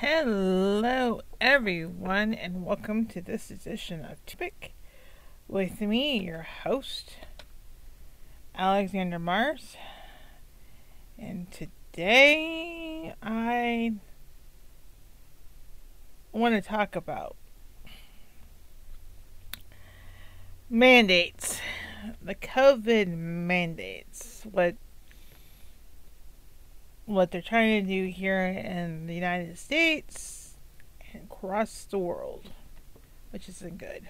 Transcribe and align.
Hello, 0.00 1.22
everyone, 1.40 2.32
and 2.32 2.64
welcome 2.64 3.04
to 3.06 3.20
this 3.20 3.50
edition 3.50 4.04
of 4.04 4.24
Topic 4.26 4.72
with 5.48 5.80
me, 5.80 6.20
your 6.20 6.42
host, 6.62 7.16
Alexandra 8.56 9.18
Mars. 9.18 9.76
And 11.18 11.50
today 11.50 13.12
I 13.20 13.94
want 16.30 16.54
to 16.54 16.60
talk 16.60 16.94
about 16.94 17.34
mandates, 20.70 21.60
the 22.22 22.36
COVID 22.36 23.08
mandates, 23.08 24.46
what 24.48 24.76
what 27.08 27.30
they're 27.30 27.40
trying 27.40 27.84
to 27.84 27.90
do 27.90 28.06
here 28.06 28.44
in 28.44 29.06
the 29.06 29.14
United 29.14 29.58
States 29.58 30.54
and 31.12 31.24
across 31.24 31.84
the 31.84 31.98
world, 31.98 32.50
which 33.30 33.48
isn't 33.48 33.78
good. 33.78 34.08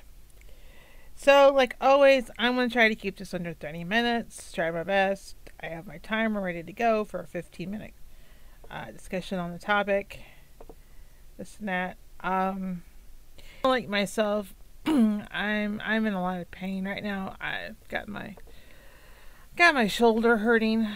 So, 1.15 1.53
like 1.55 1.77
always, 1.81 2.31
I'm 2.39 2.55
going 2.55 2.69
to 2.69 2.73
try 2.73 2.89
to 2.89 2.95
keep 2.95 3.17
this 3.17 3.35
under 3.35 3.55
30 3.55 3.85
minutes, 3.85 4.53
try 4.53 4.71
my 4.71 4.85
best. 4.85 5.37
I 5.61 5.67
have 5.67 5.87
my 5.87 5.99
timer 5.99 6.41
ready 6.41 6.63
to 6.63 6.73
go 6.73 7.05
for 7.05 7.21
a 7.21 7.27
15 7.27 7.71
minute 7.71 7.95
uh, 8.71 8.91
discussion 8.91 9.39
on 9.39 9.53
the 9.53 9.59
topic. 9.59 10.21
This 11.37 11.57
and 11.59 11.69
that. 11.69 11.97
Um, 12.21 12.83
like 13.65 13.89
myself, 13.89 14.55
I'm 14.87 15.81
I'm 15.85 16.07
in 16.07 16.15
a 16.15 16.23
lot 16.23 16.41
of 16.41 16.51
pain 16.51 16.87
right 16.87 17.03
now. 17.03 17.37
I've 17.41 17.77
got 17.89 18.09
my 18.09 18.37
got 19.57 19.75
my 19.75 19.87
shoulder 19.87 20.39
hurting. 20.39 20.89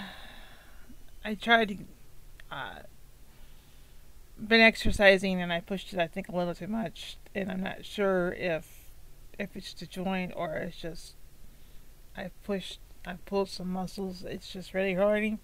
I 1.25 1.35
tried 1.35 1.69
to 1.69 1.77
uh, 2.53 2.83
been 4.39 4.61
exercising 4.61 5.41
and 5.41 5.53
I 5.53 5.61
pushed 5.61 5.93
it 5.93 5.99
I 5.99 6.07
think 6.07 6.29
a 6.29 6.37
little 6.37 6.55
too 6.55 6.67
much 6.67 7.17
and 7.35 7.51
I'm 7.51 7.63
not 7.63 7.85
sure 7.85 8.33
if 8.33 8.67
if 9.39 9.57
it's 9.57 9.73
the 9.73 9.87
joint 9.87 10.33
or 10.37 10.55
it's 10.57 10.77
just 10.77 11.15
I 12.17 12.31
pushed 12.45 12.81
I 13.07 13.15
pulled 13.25 13.49
some 13.49 13.73
muscles 13.73 14.25
it's 14.25 14.53
just 14.53 14.75
really 14.75 14.95
hurting. 14.95 15.39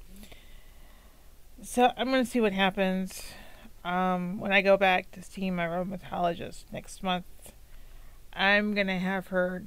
So 1.63 1.93
I'm 1.97 2.11
gonna 2.11 2.25
see 2.27 2.41
what 2.41 2.53
happens. 2.53 3.23
Um, 3.85 4.39
when 4.39 4.53
I 4.53 4.61
go 4.61 4.77
back 4.77 5.11
to 5.13 5.23
see 5.23 5.51
my 5.51 5.67
rheumatologist 5.67 6.65
next 6.73 7.03
month 7.03 7.25
I'm 8.35 8.75
gonna 8.75 8.99
have 8.99 9.29
her 9.29 9.65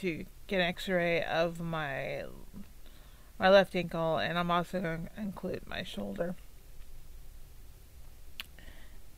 to 0.00 0.26
get 0.46 0.60
an 0.60 0.66
x-ray 0.66 1.24
of 1.24 1.60
my 1.60 2.24
my 3.38 3.50
left 3.50 3.74
ankle 3.74 4.18
and 4.18 4.38
I'm 4.38 4.50
also 4.50 4.80
to 4.80 5.00
include 5.20 5.66
my 5.66 5.82
shoulder 5.82 6.36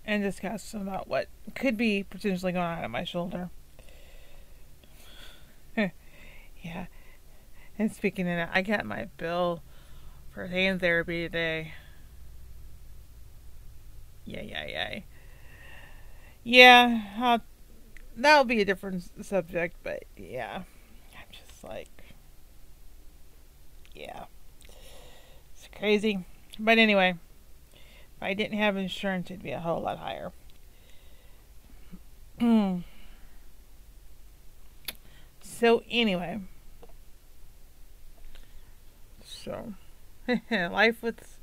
and 0.06 0.22
discuss 0.22 0.72
about 0.72 1.08
what 1.08 1.26
could 1.54 1.76
be 1.76 2.04
potentially 2.04 2.52
going 2.52 2.64
on 2.64 2.84
at 2.84 2.90
my 2.90 3.04
shoulder. 3.04 3.50
yeah. 5.76 6.86
And 7.78 7.92
speaking 7.92 8.28
of 8.28 8.36
that, 8.36 8.50
I 8.54 8.62
got 8.62 8.86
my 8.86 9.08
bill 9.16 9.62
for 10.32 10.46
hand 10.46 10.80
therapy 10.80 11.24
today. 11.24 11.72
Yeah, 14.24 14.42
yeah, 14.42 14.66
yeah. 14.66 14.98
Yeah, 16.44 17.02
I'll, 17.18 17.40
that'll 18.16 18.44
be 18.44 18.60
a 18.60 18.64
different 18.64 19.24
subject, 19.24 19.76
but 19.82 20.04
yeah. 20.16 20.62
I'm 21.14 21.26
just 21.32 21.64
like, 21.64 21.88
yeah. 23.94 24.26
It's 25.52 25.68
crazy. 25.76 26.24
But 26.58 26.78
anyway. 26.78 27.16
If 28.16 28.22
I 28.22 28.34
didn't 28.34 28.58
have 28.58 28.76
insurance, 28.76 29.30
it'd 29.30 29.42
be 29.42 29.50
a 29.50 29.60
whole 29.60 29.82
lot 29.82 29.98
higher. 29.98 30.32
Hmm. 32.38 32.78
so, 35.40 35.82
anyway. 35.90 36.40
So, 39.24 39.74
life 40.50 41.02
with 41.02 41.38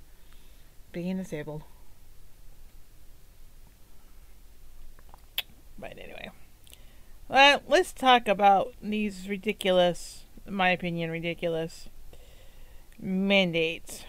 being 0.91 1.17
disabled. 1.17 1.63
But 5.77 5.97
anyway. 5.97 6.29
Well, 7.27 7.61
let's 7.67 7.91
talk 7.91 8.27
about 8.27 8.73
these 8.81 9.27
ridiculous, 9.27 10.25
in 10.45 10.53
my 10.53 10.69
opinion, 10.69 11.09
ridiculous 11.09 11.89
mandates. 12.99 14.05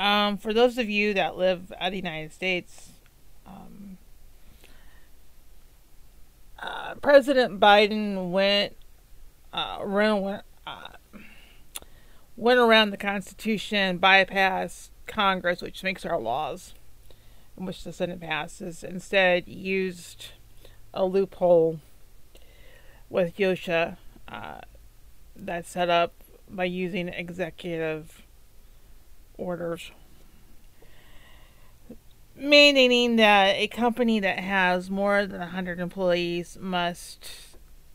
Um, 0.00 0.38
for 0.38 0.54
those 0.54 0.78
of 0.78 0.88
you 0.88 1.12
that 1.12 1.36
live 1.36 1.74
out 1.78 1.88
of 1.88 1.90
the 1.90 1.98
United 1.98 2.32
States, 2.32 2.92
um, 3.46 3.98
uh, 6.58 6.94
President 6.94 7.60
Biden 7.60 8.30
went 8.30 8.76
uh, 9.52 9.80
went, 9.84 10.42
uh, 10.66 10.88
went 12.34 12.58
around 12.58 12.92
the 12.92 12.96
Constitution, 12.96 13.98
bypassed 13.98 14.88
Congress, 15.06 15.60
which 15.60 15.82
makes 15.82 16.06
our 16.06 16.18
laws, 16.18 16.72
which 17.56 17.84
the 17.84 17.92
Senate 17.92 18.20
passes. 18.20 18.82
Instead, 18.82 19.46
used 19.46 20.28
a 20.94 21.04
loophole 21.04 21.78
with 23.10 23.36
OSHA 23.36 23.98
uh, 24.28 24.60
that's 25.36 25.68
set 25.68 25.90
up 25.90 26.14
by 26.48 26.64
using 26.64 27.08
executive 27.08 28.19
orders 29.40 29.90
mandating 32.40 33.18
that 33.18 33.56
a 33.56 33.68
company 33.68 34.18
that 34.20 34.38
has 34.38 34.90
more 34.90 35.26
than 35.26 35.40
100 35.40 35.78
employees 35.78 36.56
must 36.60 37.30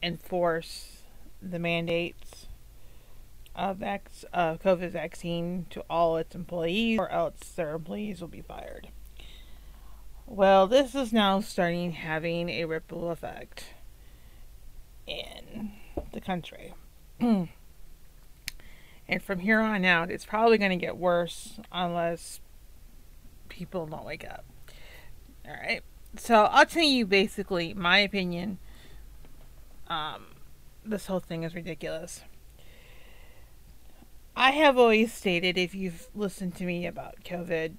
enforce 0.04 1.02
the 1.42 1.60
mandates 1.60 2.48
of 3.56 3.78
vac- 3.78 4.10
uh, 4.34 4.56
COVID 4.56 4.92
vaccine 4.92 5.66
to 5.70 5.84
all 5.90 6.18
its 6.18 6.36
employees, 6.36 7.00
or 7.00 7.10
else 7.10 7.40
their 7.56 7.74
employees 7.74 8.22
will 8.22 8.28
be 8.28 8.42
fired. 8.42 8.90
Well, 10.28 10.68
this 10.68 10.94
is 10.94 11.14
now 11.14 11.40
starting 11.40 11.94
having 11.94 12.50
a 12.50 12.66
ripple 12.66 13.10
effect 13.12 13.66
in 15.08 15.72
the 16.14 16.22
country. 16.22 16.74
And 19.08 19.22
from 19.22 19.40
here 19.40 19.60
on 19.60 19.86
out, 19.86 20.10
it's 20.10 20.26
probably 20.26 20.58
going 20.58 20.72
to 20.72 20.84
get 20.84 20.98
worse 20.98 21.60
unless 21.72 22.40
people 23.50 23.86
don't 23.86 24.06
wake 24.06 24.26
up. 24.26 24.44
All 25.48 25.54
right. 25.54 25.82
So 26.18 26.46
I'll 26.46 26.66
tell 26.66 26.84
you 26.84 27.06
basically 27.06 27.74
my 27.74 28.00
opinion. 28.00 28.58
Um, 29.88 30.28
this 30.84 31.06
whole 31.06 31.20
thing 31.20 31.44
is 31.44 31.54
ridiculous. 31.54 32.24
I 34.36 34.52
have 34.52 34.78
always 34.78 35.14
stated, 35.14 35.58
if 35.58 35.74
you've 35.74 36.08
listened 36.14 36.56
to 36.56 36.66
me 36.66 36.86
about 36.86 37.24
COVID, 37.24 37.76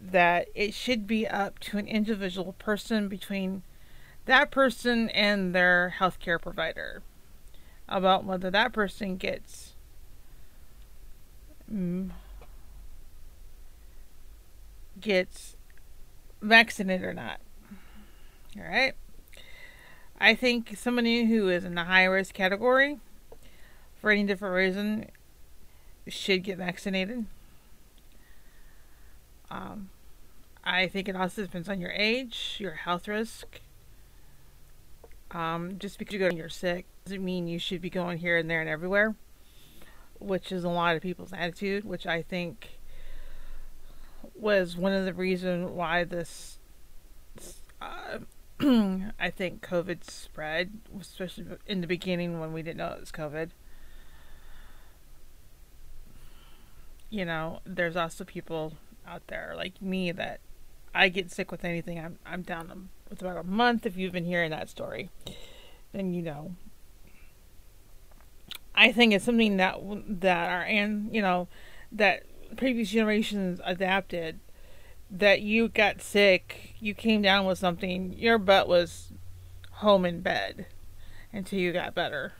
that 0.00 0.48
it 0.54 0.74
should 0.74 1.06
be 1.06 1.26
up 1.26 1.58
to 1.60 1.78
an 1.78 1.86
individual 1.86 2.54
person 2.54 3.08
between 3.08 3.62
that 4.24 4.50
person 4.50 5.08
and 5.10 5.54
their 5.54 5.94
healthcare 5.98 6.40
provider 6.40 7.02
about 7.88 8.24
whether 8.24 8.50
that 8.50 8.72
person 8.72 9.16
gets 9.16 9.69
mm, 11.72 12.10
gets 15.00 15.56
vaccinated 16.42 17.06
or 17.06 17.14
not. 17.14 17.40
All 18.56 18.64
right. 18.64 18.94
I 20.18 20.34
think 20.34 20.76
somebody 20.76 21.24
who 21.26 21.48
is 21.48 21.64
in 21.64 21.74
the 21.74 21.84
high 21.84 22.04
risk 22.04 22.34
category 22.34 22.98
for 24.00 24.10
any 24.10 24.24
different 24.24 24.54
reason 24.54 25.06
should 26.08 26.42
get 26.42 26.58
vaccinated. 26.58 27.26
Um, 29.50 29.90
I 30.62 30.88
think 30.88 31.08
it 31.08 31.16
also 31.16 31.42
depends 31.42 31.68
on 31.68 31.80
your 31.80 31.90
age, 31.90 32.56
your 32.58 32.72
health 32.72 33.08
risk. 33.08 33.60
Um, 35.30 35.78
just 35.78 35.98
because 35.98 36.12
you 36.12 36.18
go 36.18 36.26
and 36.26 36.36
you're 36.36 36.48
sick 36.48 36.86
doesn't 37.04 37.24
mean 37.24 37.46
you 37.46 37.58
should 37.58 37.80
be 37.80 37.88
going 37.88 38.18
here 38.18 38.36
and 38.36 38.50
there 38.50 38.60
and 38.60 38.68
everywhere 38.68 39.14
which 40.20 40.52
is 40.52 40.64
a 40.64 40.68
lot 40.68 40.96
of 40.96 41.02
people's 41.02 41.32
attitude, 41.32 41.84
which 41.84 42.06
I 42.06 42.22
think 42.22 42.78
was 44.34 44.76
one 44.76 44.92
of 44.92 45.04
the 45.04 45.14
reasons 45.14 45.70
why 45.70 46.04
this, 46.04 46.58
uh, 47.80 48.18
I 48.60 49.30
think 49.30 49.66
COVID 49.66 50.04
spread, 50.04 50.72
especially 51.00 51.46
in 51.66 51.80
the 51.80 51.86
beginning 51.86 52.38
when 52.38 52.52
we 52.52 52.62
didn't 52.62 52.78
know 52.78 52.92
it 52.92 53.00
was 53.00 53.12
COVID. 53.12 53.50
You 57.08 57.24
know, 57.24 57.60
there's 57.64 57.96
also 57.96 58.24
people 58.24 58.74
out 59.06 59.26
there 59.26 59.54
like 59.56 59.82
me 59.82 60.12
that 60.12 60.40
I 60.94 61.08
get 61.08 61.30
sick 61.30 61.50
with 61.50 61.64
anything. 61.64 61.98
I'm 61.98 62.18
I'm 62.24 62.42
down 62.42 62.90
with 63.08 63.20
about 63.20 63.38
a 63.38 63.42
month. 63.42 63.84
If 63.84 63.96
you've 63.96 64.12
been 64.12 64.24
hearing 64.24 64.50
that 64.50 64.68
story, 64.68 65.10
then 65.92 66.14
you 66.14 66.22
know 66.22 66.54
I 68.80 68.92
think 68.92 69.12
it's 69.12 69.26
something 69.26 69.58
that 69.58 69.78
that 70.22 70.50
are 70.50 70.62
and 70.62 71.14
you 71.14 71.20
know 71.20 71.48
that 71.92 72.22
previous 72.56 72.88
generations 72.88 73.60
adapted 73.62 74.40
that 75.10 75.42
you 75.42 75.68
got 75.68 76.00
sick, 76.00 76.74
you 76.80 76.94
came 76.94 77.20
down 77.20 77.44
with 77.44 77.58
something, 77.58 78.14
your 78.14 78.38
butt 78.38 78.68
was 78.68 79.12
home 79.72 80.06
in 80.06 80.22
bed 80.22 80.64
until 81.30 81.58
you 81.58 81.74
got 81.74 81.94
better. 81.94 82.32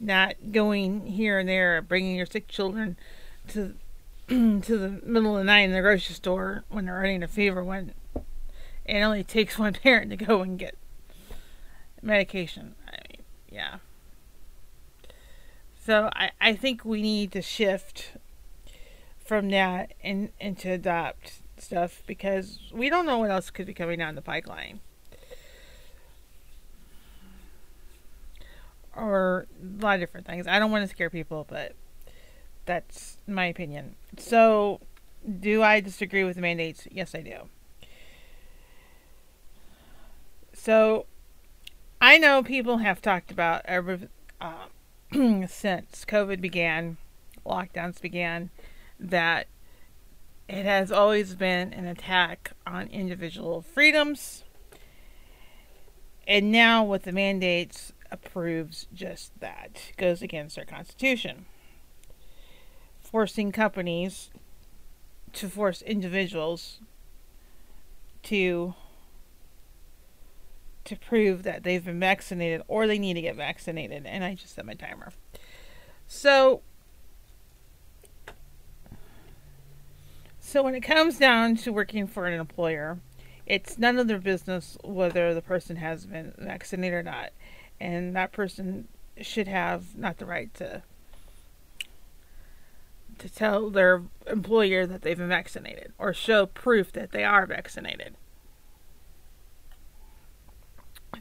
Not 0.00 0.36
going 0.50 1.08
here 1.08 1.38
and 1.38 1.46
there, 1.46 1.82
bringing 1.82 2.16
your 2.16 2.26
sick 2.26 2.48
children 2.48 2.96
to 3.48 3.74
to 4.28 4.60
the 4.62 5.00
middle 5.04 5.36
of 5.36 5.40
the 5.40 5.44
night 5.44 5.62
in 5.64 5.72
the 5.72 5.82
grocery 5.82 6.14
store 6.14 6.64
when 6.70 6.86
they're 6.86 6.94
running 6.94 7.22
a 7.22 7.28
fever 7.28 7.62
when 7.62 7.92
it 8.86 9.02
only 9.02 9.22
takes 9.22 9.58
one 9.58 9.74
parent 9.82 10.08
to 10.08 10.16
go 10.16 10.40
and 10.40 10.58
get 10.58 10.74
medication. 12.00 12.76
Yeah. 13.52 13.78
So 15.84 16.10
I, 16.14 16.30
I 16.40 16.54
think 16.54 16.84
we 16.84 17.02
need 17.02 17.32
to 17.32 17.42
shift 17.42 18.12
from 19.24 19.50
that 19.50 19.92
and, 20.02 20.30
and 20.40 20.56
to 20.58 20.70
adopt 20.70 21.42
stuff 21.58 22.02
because 22.06 22.58
we 22.72 22.88
don't 22.88 23.04
know 23.04 23.18
what 23.18 23.30
else 23.30 23.50
could 23.50 23.66
be 23.66 23.74
coming 23.74 23.98
down 23.98 24.14
the 24.14 24.22
pipeline. 24.22 24.80
Or 28.96 29.46
a 29.60 29.82
lot 29.82 29.94
of 29.94 30.00
different 30.00 30.26
things. 30.26 30.46
I 30.46 30.58
don't 30.58 30.70
want 30.70 30.84
to 30.84 30.88
scare 30.88 31.10
people, 31.10 31.46
but 31.48 31.74
that's 32.66 33.16
my 33.26 33.46
opinion. 33.46 33.96
So, 34.18 34.80
do 35.40 35.62
I 35.62 35.80
disagree 35.80 36.24
with 36.24 36.36
the 36.36 36.42
mandates? 36.42 36.86
Yes, 36.90 37.14
I 37.14 37.22
do. 37.22 37.48
So, 40.52 41.06
I 42.02 42.18
know 42.18 42.42
people 42.42 42.78
have 42.78 43.00
talked 43.00 43.30
about 43.30 43.62
every, 43.64 44.08
uh, 44.40 44.66
since 45.12 46.04
COVID 46.04 46.40
began, 46.40 46.96
lockdowns 47.46 48.00
began, 48.00 48.50
that 48.98 49.46
it 50.48 50.64
has 50.64 50.90
always 50.90 51.36
been 51.36 51.72
an 51.72 51.86
attack 51.86 52.54
on 52.66 52.88
individual 52.88 53.62
freedoms. 53.62 54.42
And 56.26 56.50
now, 56.50 56.82
with 56.82 57.04
the 57.04 57.12
mandates, 57.12 57.92
approves 58.10 58.88
just 58.92 59.38
that, 59.38 59.92
goes 59.96 60.22
against 60.22 60.58
our 60.58 60.64
Constitution. 60.64 61.46
Forcing 63.00 63.52
companies 63.52 64.30
to 65.34 65.48
force 65.48 65.82
individuals 65.82 66.80
to 68.24 68.74
to 70.84 70.96
prove 70.96 71.42
that 71.44 71.62
they've 71.62 71.84
been 71.84 72.00
vaccinated 72.00 72.62
or 72.68 72.86
they 72.86 72.98
need 72.98 73.14
to 73.14 73.22
get 73.22 73.36
vaccinated. 73.36 74.06
And 74.06 74.24
I 74.24 74.34
just 74.34 74.54
set 74.54 74.66
my 74.66 74.74
timer. 74.74 75.12
So, 76.06 76.62
so 80.40 80.62
when 80.62 80.74
it 80.74 80.80
comes 80.80 81.18
down 81.18 81.56
to 81.56 81.72
working 81.72 82.06
for 82.06 82.26
an 82.26 82.38
employer, 82.38 82.98
it's 83.46 83.78
none 83.78 83.98
of 83.98 84.08
their 84.08 84.18
business 84.18 84.76
whether 84.84 85.34
the 85.34 85.42
person 85.42 85.76
has 85.76 86.06
been 86.06 86.34
vaccinated 86.38 86.94
or 86.94 87.02
not. 87.02 87.30
And 87.80 88.14
that 88.16 88.32
person 88.32 88.88
should 89.20 89.48
have 89.48 89.96
not 89.96 90.18
the 90.18 90.26
right 90.26 90.52
to 90.54 90.82
to 93.18 93.28
tell 93.28 93.70
their 93.70 94.02
employer 94.26 94.86
that 94.86 95.02
they've 95.02 95.18
been 95.18 95.28
vaccinated 95.28 95.92
or 95.98 96.12
show 96.12 96.46
proof 96.46 96.90
that 96.92 97.12
they 97.12 97.22
are 97.22 97.46
vaccinated. 97.46 98.16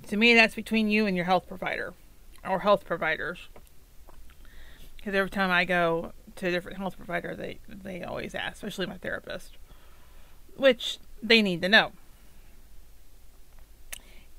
To 0.08 0.18
me, 0.18 0.34
that's 0.34 0.56
between 0.56 0.90
you 0.90 1.06
and 1.06 1.16
your 1.16 1.26
health 1.26 1.48
provider 1.48 1.94
or 2.48 2.60
health 2.60 2.86
providers. 2.86 3.48
Because 4.98 5.16
every 5.16 5.30
time 5.30 5.50
I 5.50 5.66
go 5.66 6.14
to 6.36 6.48
a 6.48 6.52
different 6.52 6.78
health 6.78 6.98
provider, 6.98 7.36
they, 7.36 7.60
they 7.68 8.04
always 8.04 8.36
ask, 8.36 8.54
especially 8.54 8.86
my 8.86 8.98
therapist, 8.98 9.58
which 10.56 11.00
they 11.24 11.42
need 11.42 11.62
to 11.62 11.70
know. 11.70 11.92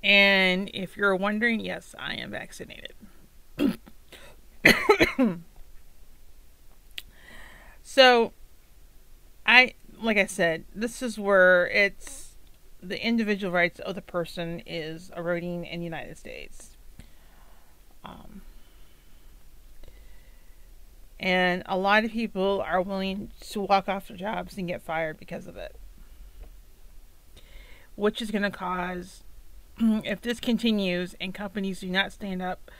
And 0.02 0.70
if 0.74 0.96
you're 0.96 1.16
wondering, 1.16 1.60
yes, 1.60 1.94
I 1.98 2.14
am 2.14 2.30
vaccinated. 2.30 2.94
so, 7.82 8.32
I, 9.46 9.74
like 10.00 10.16
I 10.16 10.26
said, 10.26 10.64
this 10.74 11.02
is 11.02 11.18
where 11.18 11.68
it's 11.68 12.21
the 12.82 13.04
individual 13.04 13.52
rights 13.52 13.78
of 13.80 13.94
the 13.94 14.02
person 14.02 14.62
is 14.66 15.10
eroding 15.16 15.64
in 15.64 15.80
the 15.80 15.84
United 15.84 16.18
States. 16.18 16.76
Um, 18.04 18.42
and 21.20 21.62
a 21.66 21.78
lot 21.78 22.04
of 22.04 22.10
people 22.10 22.60
are 22.66 22.82
willing 22.82 23.30
to 23.50 23.60
walk 23.60 23.88
off 23.88 24.08
their 24.08 24.16
jobs 24.16 24.58
and 24.58 24.66
get 24.66 24.82
fired 24.82 25.18
because 25.18 25.46
of 25.46 25.56
it. 25.56 25.76
Which 27.94 28.20
is 28.20 28.32
going 28.32 28.42
to 28.42 28.50
cause, 28.50 29.22
if 29.78 30.20
this 30.20 30.40
continues 30.40 31.14
and 31.20 31.32
companies 31.32 31.80
do 31.80 31.88
not 31.88 32.12
stand 32.12 32.42
up 32.42 32.70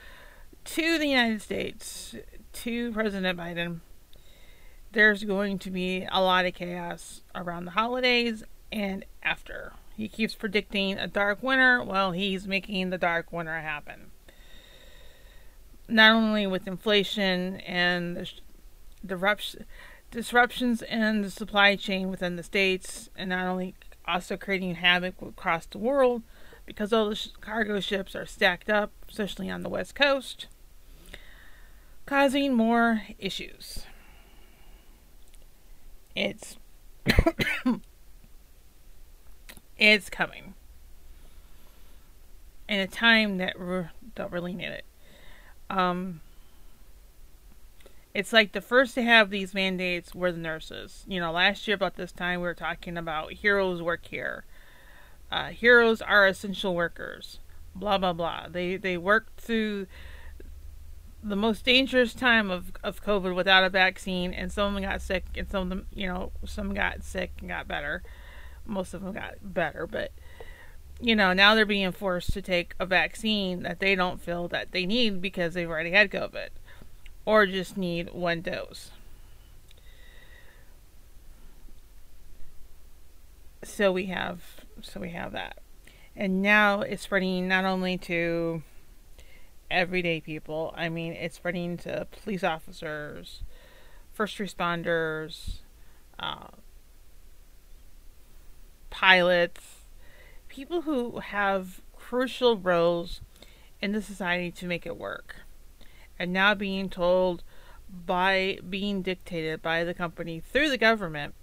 to 0.65 0.97
the 0.97 1.07
United 1.07 1.41
States, 1.41 2.15
to 2.51 2.91
President 2.91 3.39
Biden, 3.39 3.79
there's 4.91 5.23
going 5.23 5.57
to 5.59 5.71
be 5.71 6.07
a 6.11 6.21
lot 6.21 6.45
of 6.45 6.53
chaos 6.53 7.21
around 7.33 7.65
the 7.65 7.71
holidays 7.71 8.43
and 8.71 9.05
after. 9.23 9.73
He 9.95 10.07
keeps 10.07 10.33
predicting 10.33 10.97
a 10.97 11.07
dark 11.07 11.43
winter. 11.43 11.83
Well, 11.83 12.11
he's 12.11 12.47
making 12.47 12.89
the 12.89 12.97
dark 12.97 13.31
winter 13.31 13.59
happen. 13.59 14.11
Not 15.87 16.13
only 16.13 16.47
with 16.47 16.67
inflation 16.67 17.57
and 17.61 18.31
disruptions 19.05 20.81
in 20.81 21.21
the 21.21 21.29
supply 21.29 21.75
chain 21.75 22.09
within 22.09 22.35
the 22.35 22.43
states, 22.43 23.09
and 23.15 23.29
not 23.29 23.45
only 23.45 23.75
also 24.05 24.35
creating 24.35 24.75
havoc 24.75 25.21
across 25.21 25.65
the 25.65 25.77
world 25.77 26.23
because 26.65 26.93
all 26.93 27.09
the 27.09 27.27
cargo 27.41 27.79
ships 27.79 28.15
are 28.15 28.25
stacked 28.25 28.69
up, 28.69 28.91
especially 29.09 29.49
on 29.49 29.61
the 29.61 29.69
west 29.69 29.95
coast, 29.95 30.47
causing 32.05 32.53
more 32.53 33.03
issues. 33.19 33.85
It's 36.15 36.57
It's 39.83 40.09
coming. 40.09 40.53
In 42.69 42.79
a 42.79 42.87
time 42.87 43.35
that 43.39 43.59
we 43.59 43.81
don't 44.15 44.31
really 44.31 44.53
need 44.53 44.67
it. 44.69 44.85
Um, 45.69 46.21
it's 48.13 48.31
like 48.31 48.53
the 48.53 48.61
first 48.61 48.95
to 48.95 49.01
have 49.01 49.29
these 49.29 49.53
mandates 49.53 50.15
were 50.15 50.31
the 50.31 50.37
nurses. 50.37 51.03
You 51.05 51.19
know, 51.19 51.33
last 51.33 51.67
year 51.67 51.75
about 51.75 51.97
this 51.97 52.13
time 52.13 52.39
we 52.39 52.47
were 52.47 52.53
talking 52.53 52.97
about 52.97 53.33
heroes 53.33 53.81
work 53.81 54.05
here. 54.05 54.45
Uh, 55.29 55.49
heroes 55.49 56.01
are 56.01 56.27
essential 56.27 56.73
workers. 56.73 57.39
Blah 57.75 57.97
blah 57.97 58.13
blah. 58.13 58.47
They 58.49 58.77
they 58.77 58.95
worked 58.95 59.41
through 59.41 59.87
the 61.21 61.35
most 61.35 61.65
dangerous 61.65 62.13
time 62.13 62.49
of, 62.49 62.71
of 62.85 63.03
COVID 63.03 63.35
without 63.35 63.65
a 63.65 63.69
vaccine, 63.69 64.33
and 64.33 64.49
some 64.49 64.67
of 64.67 64.81
them 64.81 64.89
got 64.89 65.01
sick, 65.01 65.25
and 65.35 65.49
some 65.49 65.63
of 65.63 65.69
them, 65.69 65.87
you 65.93 66.07
know, 66.07 66.31
some 66.45 66.73
got 66.73 67.03
sick 67.03 67.33
and 67.41 67.49
got 67.49 67.67
better 67.67 68.01
most 68.65 68.93
of 68.93 69.01
them 69.01 69.13
got 69.13 69.35
better, 69.41 69.87
but 69.87 70.11
you 71.01 71.15
know, 71.15 71.33
now 71.33 71.53
they're 71.53 71.65
being 71.65 71.91
forced 71.91 72.31
to 72.33 72.41
take 72.41 72.75
a 72.79 72.85
vaccine 72.85 73.63
that 73.63 73.79
they 73.79 73.95
don't 73.95 74.21
feel 74.21 74.47
that 74.47 74.71
they 74.71 74.85
need 74.85 75.21
because 75.21 75.53
they've 75.53 75.69
already 75.69 75.91
had 75.91 76.09
COVID 76.09 76.49
or 77.25 77.45
just 77.45 77.77
need 77.77 78.13
one 78.13 78.41
dose. 78.41 78.91
So 83.63 83.91
we 83.91 84.07
have 84.07 84.41
so 84.81 84.99
we 84.99 85.11
have 85.11 85.31
that. 85.31 85.59
And 86.15 86.41
now 86.41 86.81
it's 86.81 87.03
spreading 87.03 87.47
not 87.47 87.65
only 87.65 87.97
to 87.99 88.61
everyday 89.71 90.21
people, 90.21 90.73
I 90.77 90.89
mean 90.89 91.13
it's 91.13 91.35
spreading 91.35 91.77
to 91.77 92.07
police 92.11 92.43
officers, 92.43 93.41
first 94.13 94.37
responders, 94.37 95.59
uh, 96.19 96.47
pilots, 98.93 99.85
people 100.47 100.83
who 100.83 101.17
have 101.17 101.81
crucial 101.95 102.55
roles 102.55 103.21
in 103.81 103.91
the 103.91 104.03
society 104.03 104.51
to 104.51 104.67
make 104.67 104.85
it 104.85 104.97
work. 104.97 105.37
And 106.19 106.31
now 106.31 106.53
being 106.53 106.89
told 106.89 107.43
by 107.89 108.59
being 108.69 109.01
dictated 109.01 109.63
by 109.63 109.83
the 109.83 109.95
company 109.95 110.39
through 110.39 110.69
the 110.69 110.77
government 110.77 111.33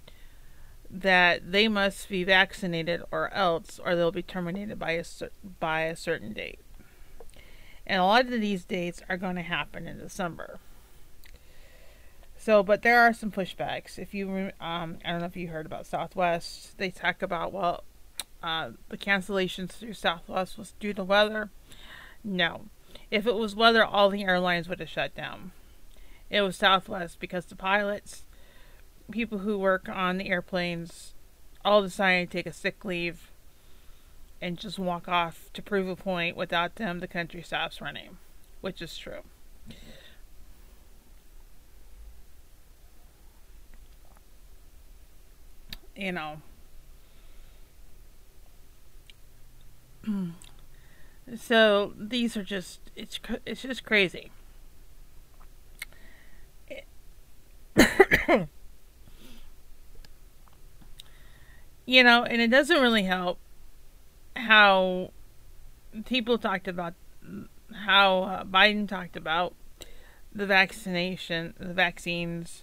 that 0.89 1.51
they 1.51 1.67
must 1.67 2.09
be 2.09 2.23
vaccinated 2.23 3.03
or 3.11 3.35
else 3.35 3.81
or 3.85 3.97
they'll 3.97 4.13
be 4.13 4.23
terminated 4.23 4.79
by 4.79 4.93
a 4.93 5.05
by 5.59 5.83
a 5.83 5.97
certain 5.97 6.33
date. 6.33 6.61
And 7.85 8.01
a 8.01 8.05
lot 8.05 8.27
of 8.27 8.41
these 8.41 8.65
dates 8.65 9.03
are 9.09 9.17
going 9.17 9.37
to 9.37 9.43
happen 9.43 9.89
in 9.89 9.99
December. 9.99 10.61
So, 12.41 12.63
but 12.63 12.81
there 12.81 13.03
are 13.03 13.13
some 13.13 13.31
pushbacks. 13.31 13.99
If 13.99 14.15
you, 14.15 14.51
um, 14.63 14.97
I 15.05 15.11
don't 15.11 15.21
know 15.21 15.27
if 15.27 15.37
you 15.37 15.49
heard 15.49 15.67
about 15.67 15.85
Southwest. 15.85 16.79
They 16.79 16.91
talk 16.91 17.21
about 17.21 17.53
well, 17.53 17.85
uh, 18.43 18.71
the 18.89 18.97
cancellations 18.97 19.73
through 19.73 19.93
Southwest 19.93 20.57
was 20.57 20.73
due 20.81 20.95
to 20.95 21.05
weather. 21.05 21.51
No, 22.25 22.63
if 23.11 23.27
it 23.27 23.35
was 23.35 23.55
weather, 23.55 23.85
all 23.85 24.09
the 24.09 24.25
airlines 24.25 24.71
would 24.71 24.81
have 24.81 24.89
shut 24.89 25.15
down. 25.15 25.53
It 26.31 26.41
was 26.41 26.57
Southwest 26.57 27.21
because 27.21 27.45
the 27.45 27.57
pilots 27.57 28.23
people 29.11 29.39
who 29.39 29.59
work 29.59 29.87
on 29.91 30.17
the 30.17 30.31
airplanes 30.31 31.13
all 31.63 31.83
decided 31.83 32.31
to 32.31 32.39
take 32.39 32.47
a 32.47 32.55
sick 32.55 32.87
leave 32.87 33.31
and 34.41 34.57
just 34.57 34.79
walk 34.79 35.09
off 35.09 35.51
to 35.53 35.61
prove 35.61 35.89
a 35.89 35.97
point. 35.97 36.39
Without 36.39 36.77
them, 36.77 37.01
the 37.01 37.07
country 37.07 37.43
stops 37.43 37.83
running, 37.83 38.17
which 38.63 38.81
is 38.81 38.97
true. 38.97 39.25
You 46.01 46.13
know. 46.13 46.41
so 51.37 51.93
these 51.99 52.39
are 52.39 52.43
just 52.43 52.81
it's 52.97 53.21
it's 53.45 53.61
just 53.61 53.85
crazy. 53.85 54.31
you 61.85 62.03
know, 62.03 62.25
and 62.25 62.41
it 62.41 62.51
doesn't 62.51 62.81
really 62.81 63.03
help 63.03 63.39
how 64.37 65.11
people 66.07 66.39
talked 66.39 66.67
about 66.67 66.95
how 67.85 68.23
uh, 68.23 68.45
Biden 68.45 68.89
talked 68.89 69.17
about 69.17 69.55
the 70.35 70.47
vaccination, 70.47 71.53
the 71.59 71.75
vaccines, 71.75 72.63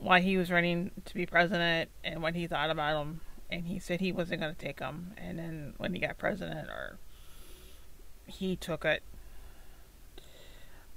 why 0.00 0.20
he 0.20 0.36
was 0.36 0.50
running 0.50 0.90
to 1.04 1.14
be 1.14 1.26
president, 1.26 1.90
and 2.02 2.22
what 2.22 2.34
he 2.34 2.46
thought 2.46 2.70
about 2.70 2.98
them. 2.98 3.20
And 3.50 3.66
he 3.66 3.78
said 3.78 4.00
he 4.00 4.12
wasn't 4.12 4.40
going 4.40 4.54
to 4.54 4.60
take 4.60 4.78
them. 4.78 5.12
And 5.18 5.38
then 5.38 5.74
when 5.76 5.94
he 5.94 6.00
got 6.00 6.18
president, 6.18 6.68
or 6.68 6.98
he 8.26 8.56
took 8.56 8.84
it. 8.84 9.02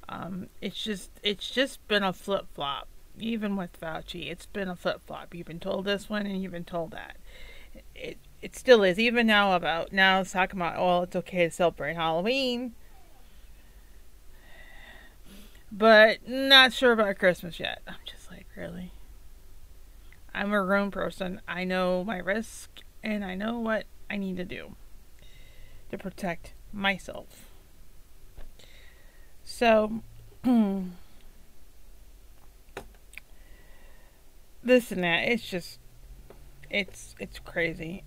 Um, 0.08 0.50
it's 0.62 0.82
just 0.82 1.10
it's 1.24 1.50
just 1.50 1.86
been 1.88 2.04
a 2.04 2.14
flip 2.14 2.48
flop. 2.54 2.88
Even 3.20 3.56
with 3.56 3.80
Fauci, 3.80 4.32
it's 4.32 4.48
been 4.48 4.68
a 4.68 4.76
flip 4.76 5.02
flop. 5.06 5.34
You've 5.34 5.48
been 5.48 5.60
told 5.60 5.86
this 5.86 6.10
one, 6.10 6.26
and 6.26 6.42
you've 6.42 6.52
been 6.52 6.66
told 6.66 6.92
that. 6.92 7.18
It 7.96 8.18
it 8.42 8.56
still 8.56 8.84
is. 8.84 9.00
Even 9.00 9.28
now 9.28 9.56
about 9.56 9.92
now 9.92 10.22
it's 10.22 10.32
talking 10.32 10.60
about 10.60 10.78
oh 10.78 11.04
it's 11.04 11.16
okay 11.16 11.46
to 11.46 11.52
celebrate 11.52 11.96
Halloween. 11.96 12.74
But 15.72 16.28
not 16.28 16.72
sure 16.72 16.92
about 16.92 17.18
Christmas 17.18 17.60
yet. 17.60 17.82
I'm 17.88 17.96
just 18.06 18.30
like, 18.30 18.46
really? 18.56 18.92
I'm 20.34 20.54
a 20.54 20.64
grown 20.64 20.92
person. 20.92 21.42
I 21.48 21.64
know 21.64 22.04
my 22.04 22.18
risk 22.18 22.70
and 23.04 23.24
I 23.24 23.36
know 23.36 23.60
what 23.60 23.86
I 24.10 24.18
need 24.18 24.38
to 24.38 24.46
do 24.46 24.76
to 25.92 25.98
protect 25.98 26.54
myself. 26.72 27.50
So, 29.44 30.02
this 30.44 30.82
and 34.92 35.04
that, 35.04 35.28
it's 35.28 35.48
just, 35.48 35.80
it's, 36.70 37.16
it's 37.20 37.40
crazy. 37.40 38.04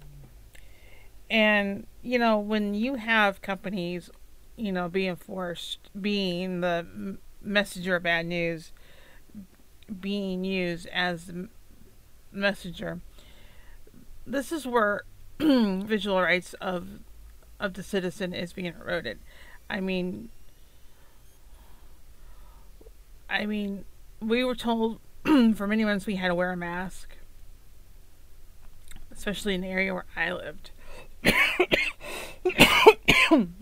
And, 1.30 1.87
you 2.02 2.18
know, 2.18 2.38
when 2.38 2.75
you 2.75 2.95
have 2.95 3.42
companies, 3.42 4.11
you 4.56 4.73
know, 4.73 4.88
being 4.88 5.16
forced, 5.16 5.90
being 6.00 6.61
the 6.61 7.18
messenger 7.42 7.97
of 7.97 8.02
bad 8.02 8.26
news, 8.26 8.73
being 10.00 10.45
used 10.45 10.87
as 10.88 11.30
messenger, 12.37 13.00
this 14.26 14.52
is 14.52 14.66
where 14.66 15.02
visual 15.40 16.21
rights 16.21 16.55
of 16.55 17.00
of 17.59 17.75
the 17.75 17.83
citizen 17.83 18.35
is 18.35 18.52
being 18.52 18.66
eroded. 18.66 19.19
I 19.69 19.81
mean, 19.81 20.28
I 23.31 23.47
mean, 23.47 23.85
we 24.21 24.45
were 24.45 24.55
told 24.55 25.00
for 25.55 25.66
many 25.66 25.85
months 25.85 26.07
we 26.07 26.16
had 26.16 26.28
to 26.28 26.35
wear 26.35 26.52
a 26.52 26.57
mask, 26.57 27.16
especially 29.11 29.55
in 29.55 29.62
the 29.62 29.69
area 29.69 29.95
where 29.95 30.05
I 30.14 30.33
lived. 30.33 30.71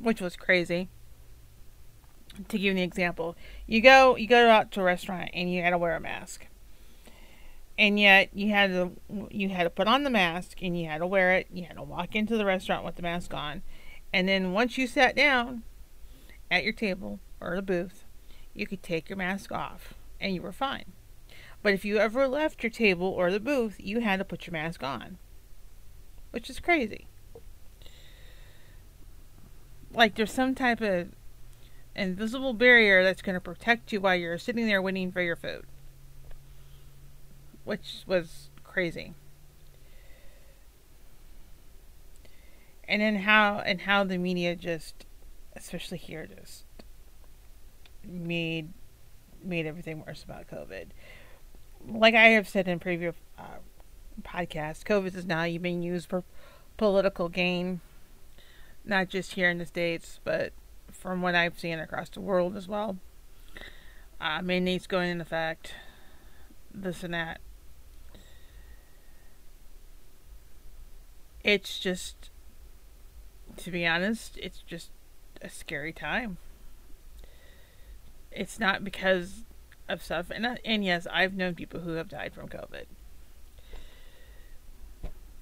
which 0.01 0.21
was 0.21 0.37
crazy. 0.37 0.89
To 2.49 2.59
give 2.59 2.63
you 2.63 2.71
an 2.73 2.79
example, 2.79 3.37
you 3.67 3.81
go 3.81 4.17
you 4.17 4.27
go 4.27 4.51
out 4.51 4.73
to 4.73 4.81
a 4.81 4.85
restaurant 4.85 5.31
and 5.33 5.53
you 5.53 5.63
had 5.63 5.71
to 5.71 5.79
wear 5.79 5.95
a 5.95 6.01
mask, 6.01 6.47
and 7.79 7.99
yet 7.99 8.31
you 8.35 8.51
had 8.51 8.71
to 8.71 8.93
you 9.31 9.49
had 9.49 9.65
to 9.65 9.71
put 9.71 9.89
on 9.89 10.05
the 10.05 10.11
mask 10.11 10.63
and 10.63 10.79
you 10.79 10.87
had 10.87 10.99
to 10.99 11.07
wear 11.07 11.33
it. 11.35 11.49
You 11.53 11.65
had 11.65 11.77
to 11.77 11.83
walk 11.83 12.15
into 12.15 12.37
the 12.37 12.45
restaurant 12.45 12.85
with 12.85 12.97
the 12.97 13.03
mask 13.03 13.35
on, 13.35 13.63
and 14.13 14.29
then 14.29 14.53
once 14.53 14.79
you 14.79 14.87
sat 14.87 15.17
down 15.17 15.63
at 16.51 16.65
your 16.65 16.73
table 16.73 17.21
or 17.41 17.57
the 17.57 17.63
booth, 17.63 18.05
you 18.53 18.67
could 18.67 18.83
take 18.83 19.09
your 19.09 19.19
mask 19.19 19.53
off 19.53 19.95
and 20.21 20.35
you 20.35 20.43
were 20.43 20.53
fine. 20.53 20.93
But 21.63 21.73
if 21.73 21.85
you 21.85 21.99
ever 21.99 22.29
left 22.29 22.63
your 22.63 22.71
table 22.71 23.09
or 23.09 23.31
the 23.31 23.41
booth, 23.41 23.77
you 23.79 24.01
had 24.01 24.19
to 24.19 24.25
put 24.25 24.47
your 24.47 24.53
mask 24.53 24.83
on, 24.83 25.19
which 26.31 26.51
is 26.51 26.61
crazy 26.61 27.07
like 29.95 30.15
there's 30.15 30.33
some 30.33 30.55
type 30.55 30.81
of 30.81 31.09
invisible 31.95 32.53
barrier 32.53 33.05
that's 33.05 33.23
going 33.23 33.35
to 33.35 33.41
protect 33.41 33.93
you 33.93 34.01
while 34.01 34.17
you're 34.17 34.39
sitting 34.39 34.67
there 34.67 34.83
waiting 34.83 35.13
for 35.13 35.23
your 35.23 35.37
food, 35.37 35.65
which 37.65 38.03
was 38.07 38.51
crazy. 38.63 39.15
And 42.87 43.01
then 43.01 43.17
how 43.17 43.61
and 43.61 43.83
how 43.83 44.05
the 44.05 44.19
media 44.19 44.55
just, 44.55 45.07
especially 45.57 45.99
here, 45.99 46.27
just 46.27 46.65
made 48.07 48.73
made 49.43 49.67
everything 49.67 50.05
worse 50.07 50.23
about 50.23 50.49
COVID. 50.49 50.89
Like 51.87 52.15
I 52.15 52.29
have 52.29 52.49
said 52.49 52.69
in 52.69 52.79
previous 52.79 53.15
uh, 53.39 53.59
podcasts, 54.23 54.85
COVID 54.85 55.15
is 55.17 55.27
now 55.27 55.45
being 55.59 55.83
used 55.83 56.09
for 56.09 56.25
political 56.77 57.29
gain 57.29 57.81
not 58.85 59.09
just 59.09 59.33
here 59.33 59.49
in 59.49 59.59
the 59.59 59.67
States, 59.67 60.21
but 60.25 60.53
from 60.93 61.23
what 61.23 61.35
I've 61.35 61.59
seen 61.59 61.79
across 61.79 62.11
the 62.11 62.21
world 62.21 62.57
as 62.57 62.69
well. 62.69 62.99
Uh, 64.21 64.43
mandates 64.43 64.87
going 64.87 65.11
into 65.11 65.23
effect, 65.23 65.75
this 66.73 67.03
and 67.03 67.15
that. 67.15 67.41
It's 71.45 71.79
just, 71.79 72.31
to 73.59 73.71
be 73.71 73.87
honest, 73.87 74.39
it's 74.39 74.63
just 74.63 74.91
a 75.43 75.51
scary 75.51 75.93
time. 75.93 76.39
It's 78.33 78.59
not 78.59 78.83
because 78.83 79.45
of 79.87 80.03
stuff, 80.03 80.31
and 80.31 80.59
and 80.65 80.85
yes, 80.85 81.07
I've 81.13 81.35
known 81.35 81.55
people 81.55 81.81
who 81.81 81.93
have 81.93 82.09
died 82.09 82.33
from 82.33 82.49
COVID. 82.49 82.87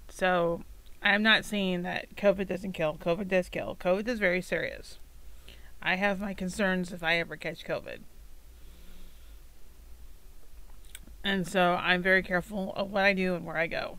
So 0.09 0.65
I'm 1.03 1.23
not 1.23 1.45
saying 1.45 1.83
that 1.83 2.17
COVID 2.17 2.49
doesn't 2.49 2.73
kill. 2.73 2.95
COVID 2.95 3.29
does 3.29 3.49
kill. 3.49 3.77
COVID 3.77 4.09
is 4.09 4.19
very 4.19 4.43
serious. 4.43 4.99
I 5.81 5.95
have 5.95 6.21
my 6.21 6.35
concerns 6.35 6.93
if 6.93 7.03
I 7.03 7.19
ever 7.19 7.37
catch 7.37 7.65
COVID. 7.65 8.01
And 11.25 11.47
so 11.47 11.75
I'm 11.75 12.03
very 12.03 12.23
careful 12.25 12.73
of 12.75 12.91
what 12.91 13.05
I 13.05 13.13
do 13.13 13.37
and 13.37 13.47
where 13.47 13.57
I 13.57 13.69
go 13.69 13.99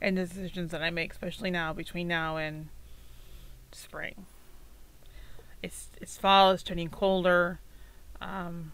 and 0.00 0.16
the 0.16 0.24
decisions 0.24 0.70
that 0.72 0.82
I 0.82 0.90
make, 0.90 1.12
especially 1.12 1.50
now 1.50 1.72
between 1.72 2.08
now 2.08 2.36
and 2.36 2.68
spring. 3.72 4.26
It's 5.62 5.88
it's 6.00 6.16
fall, 6.16 6.52
it's 6.52 6.62
turning 6.62 6.88
colder. 6.88 7.60
Um, 8.20 8.72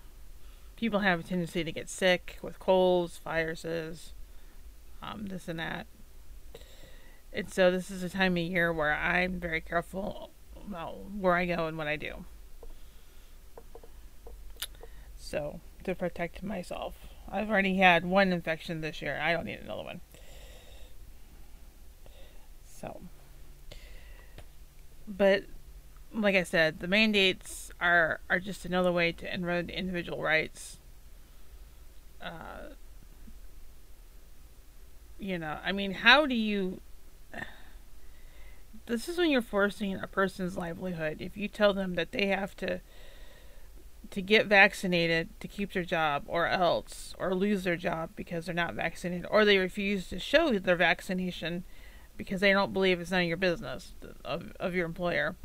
people 0.77 1.01
have 1.01 1.21
a 1.21 1.23
tendency 1.23 1.65
to 1.65 1.73
get 1.73 1.89
sick 1.89 2.39
with 2.43 2.59
colds, 2.59 3.19
viruses, 3.19 4.13
um, 5.03 5.27
this 5.27 5.49
and 5.49 5.59
that. 5.59 5.87
And 7.33 7.51
so 7.51 7.71
this 7.71 7.91
is 7.91 8.03
a 8.03 8.09
time 8.09 8.37
of 8.37 8.43
year 8.43 8.73
where 8.73 8.95
I'm 8.95 9.41
very 9.41 9.61
careful 9.61 10.31
about 10.57 10.97
where 11.19 11.35
I 11.35 11.47
go 11.47 11.67
and 11.67 11.77
what 11.77 11.89
I 11.89 11.97
do. 11.97 12.25
So, 15.19 15.61
to 15.85 15.95
protect 15.95 16.43
myself. 16.43 16.95
I've 17.31 17.51
already 17.51 17.77
had 17.77 18.05
one 18.05 18.33
infection 18.33 18.83
this 18.83 19.01
year. 19.01 19.19
I 19.21 19.33
don't 19.33 19.47
need 19.47 19.59
another 19.59 19.83
one. 19.83 20.01
So, 22.85 23.01
but 25.09 25.45
like 26.13 26.35
I 26.35 26.43
said, 26.43 26.81
the 26.81 26.89
mandates 26.89 27.71
are 27.81 28.21
are 28.29 28.39
just 28.39 28.65
another 28.65 28.93
way 28.93 29.13
to 29.13 29.35
erode 29.35 29.71
individual 29.71 30.23
rights. 30.23 30.79
Uh, 32.23 32.75
you 35.19 35.39
know, 35.39 35.59
I 35.65 35.73
mean, 35.73 35.93
how 35.93 36.27
do 36.27 36.35
you 36.35 36.81
this 38.87 39.09
is 39.09 39.17
when 39.17 39.31
you're 39.31 39.41
forcing 39.41 39.95
a 39.97 40.07
person's 40.07 40.59
livelihood. 40.59 41.17
If 41.21 41.39
you 41.39 41.49
tell 41.49 41.73
them 41.73 41.95
that 41.95 42.13
they 42.13 42.27
have 42.27 42.55
to 42.57 42.81
to 44.11 44.21
get 44.21 44.47
vaccinated 44.47 45.29
to 45.41 45.49
keep 45.49 45.73
their 45.73 45.83
job 45.83 46.25
or 46.27 46.47
else 46.47 47.15
or 47.19 47.35
lose 47.35 47.65
their 47.65 47.77
job 47.77 48.11
because 48.15 48.45
they're 48.45 48.55
not 48.55 48.75
vaccinated 48.75 49.27
or 49.31 49.47
they 49.47 49.57
refuse 49.57 50.09
to 50.09 50.19
show 50.19 50.59
their 50.59 50.77
vaccination 50.77 51.65
because 52.17 52.41
they 52.41 52.53
don't 52.53 52.73
believe 52.73 53.01
it's 53.01 53.11
none 53.11 53.23
of 53.23 53.29
your 53.29 53.37
business 53.37 53.95
of, 54.25 54.53
of 54.61 54.75
your 54.75 54.87
employer 54.87 55.37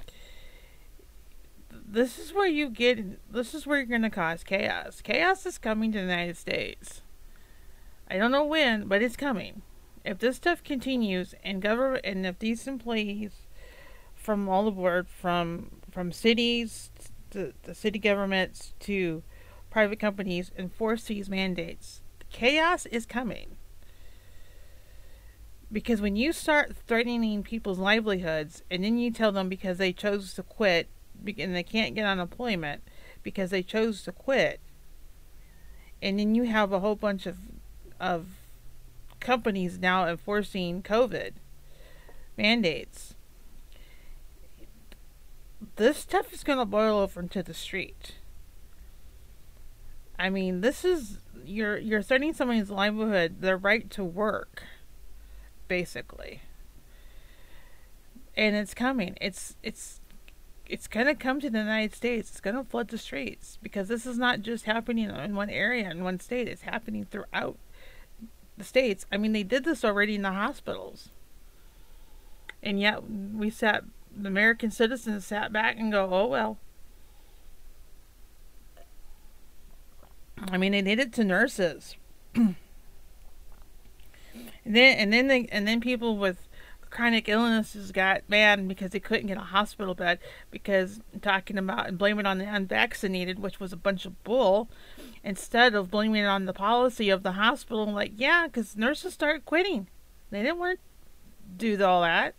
this 1.72 2.18
is 2.20 2.34
where 2.34 2.48
you 2.48 2.70
get 2.70 3.32
this 3.32 3.54
is 3.54 3.66
where 3.66 3.78
you're 3.78 3.86
going 3.86 4.02
to 4.02 4.10
cause 4.10 4.44
chaos 4.44 5.02
chaos 5.02 5.46
is 5.46 5.58
coming 5.58 5.92
to 5.92 5.98
the 5.98 6.04
united 6.04 6.38
states 6.38 7.02
I 8.10 8.18
don't 8.18 8.32
know 8.32 8.46
when, 8.46 8.88
but 8.88 9.02
it's 9.04 9.16
coming. 9.16 9.62
If 10.04 10.18
this 10.18 10.38
stuff 10.38 10.64
continues 10.64 11.36
and 11.44 11.62
government 11.62 12.06
and 12.06 12.26
if 12.26 12.40
these 12.40 12.68
employees 12.68 13.32
from 14.16 14.50
all 14.50 14.66
the 14.66 14.72
board 14.72 15.08
from 15.08 15.70
from 15.92 16.12
cities 16.12 16.90
to 17.32 17.54
the 17.64 17.76
city 17.76 18.00
governments 18.00 18.74
to 18.80 19.22
private 19.70 20.00
companies 20.00 20.52
enforce 20.58 21.04
these 21.04 21.30
mandates, 21.30 22.02
chaos 22.32 22.88
is 22.88 23.06
coming. 23.06 23.58
Because 25.72 26.02
when 26.02 26.16
you 26.16 26.34
start 26.34 26.76
threatening 26.88 27.44
people's 27.44 27.78
livelihoods 27.78 28.64
and 28.72 28.84
then 28.84 28.98
you 28.98 29.12
tell 29.12 29.32
them 29.32 29.50
because 29.50 29.78
they 29.78 29.94
chose 29.94 30.34
to 30.34 30.44
quit 30.44 30.90
and 31.26 31.56
they 31.56 31.64
can't 31.64 31.96
get 31.96 32.06
unemployment 32.06 32.82
because 33.24 33.52
they 33.52 33.62
chose 33.62 34.04
to 34.04 34.12
quit, 34.12 34.60
and 36.02 36.20
then 36.20 36.34
you 36.34 36.44
have 36.44 36.72
a 36.72 36.80
whole 36.80 36.96
bunch 36.96 37.26
of 37.26 37.38
of 38.00 38.28
companies 39.20 39.78
now 39.78 40.08
enforcing 40.08 40.82
COVID 40.82 41.34
mandates. 42.38 43.16
This 45.76 45.98
stuff 45.98 46.34
is 46.34 46.44
going 46.44 46.60
to 46.60 46.66
boil 46.66 47.00
over 47.00 47.20
into 47.20 47.44
the 47.44 47.54
street. 47.54 48.16
I 50.18 50.30
mean, 50.30 50.62
this 50.62 50.86
is 50.86 51.20
you're 51.46 51.78
you're 51.78 52.02
threatening 52.02 52.34
somebody's 52.34 52.70
livelihood, 52.70 53.42
their 53.42 53.58
right 53.58 53.90
to 53.92 54.04
work, 54.04 54.64
basically. 55.70 56.42
And 58.36 58.58
it's 58.58 58.74
coming. 58.74 59.18
It's 59.22 59.56
it's 59.64 60.02
it's 60.66 60.88
gonna 60.88 61.16
come 61.16 61.40
to 61.40 61.50
the 61.50 61.60
United 61.60 61.96
States. 61.96 62.30
It's 62.30 62.42
gonna 62.42 62.66
flood 62.66 62.90
the 62.90 62.98
streets 62.98 63.58
because 63.64 63.88
this 63.88 64.06
is 64.06 64.18
not 64.18 64.42
just 64.42 64.66
happening 64.66 65.10
in 65.10 65.36
one 65.36 65.50
area 65.50 65.90
in 65.90 66.04
one 66.04 66.20
state. 66.20 66.50
It's 66.50 66.64
happening 66.64 67.06
throughout 67.06 67.58
the 68.58 68.66
states. 68.66 69.06
I 69.12 69.18
mean, 69.18 69.32
they 69.32 69.44
did 69.44 69.64
this 69.64 69.86
already 69.86 70.16
in 70.16 70.24
the 70.24 70.32
hospitals, 70.32 71.10
and 72.62 72.82
yet 72.82 73.10
we 73.10 73.50
sat. 73.50 73.86
The 74.16 74.28
American 74.28 74.72
citizens 74.72 75.26
sat 75.26 75.54
back 75.54 75.78
and 75.80 75.92
go, 75.92 76.10
"Oh 76.12 76.28
well." 76.28 76.58
I 80.52 80.58
mean, 80.58 80.72
they 80.72 80.82
did 80.82 81.00
it 81.00 81.14
to 81.14 81.24
nurses. 81.24 81.96
and 84.70 84.76
then 84.76 84.98
and 85.00 85.12
then 85.12 85.28
they, 85.28 85.48
and 85.52 85.68
then 85.68 85.82
people 85.82 86.16
with 86.16 86.48
chronic 86.92 87.28
illnesses 87.28 87.92
got 87.92 88.22
mad 88.28 88.68
because 88.68 88.92
they 88.92 89.00
couldn't 89.00 89.26
get 89.26 89.38
a 89.38 89.42
hospital 89.42 89.96
bed 89.96 90.20
because 90.52 91.00
talking 91.24 91.58
about 91.58 91.88
and 91.88 91.98
blaming 91.98 92.28
on 92.28 92.38
the 92.38 92.46
unvaccinated, 92.46 93.40
which 93.40 93.60
was 93.60 93.74
a 93.74 93.78
bunch 93.78 94.06
of 94.06 94.24
bull, 94.24 94.70
instead 95.24 95.74
of 95.74 95.90
blaming 95.90 96.24
it 96.24 96.28
on 96.28 96.46
the 96.46 96.54
policy 96.54 97.10
of 97.10 97.24
the 97.24 97.32
hospital. 97.32 97.92
Like, 97.92 98.12
yeah, 98.16 98.46
because 98.46 98.78
nurses 98.78 99.14
started 99.14 99.44
quitting. 99.44 99.88
They 100.30 100.44
didn't 100.44 100.60
want 100.60 100.80
to 100.80 101.78
do 101.78 101.84
all 101.84 102.04
that. 102.04 102.36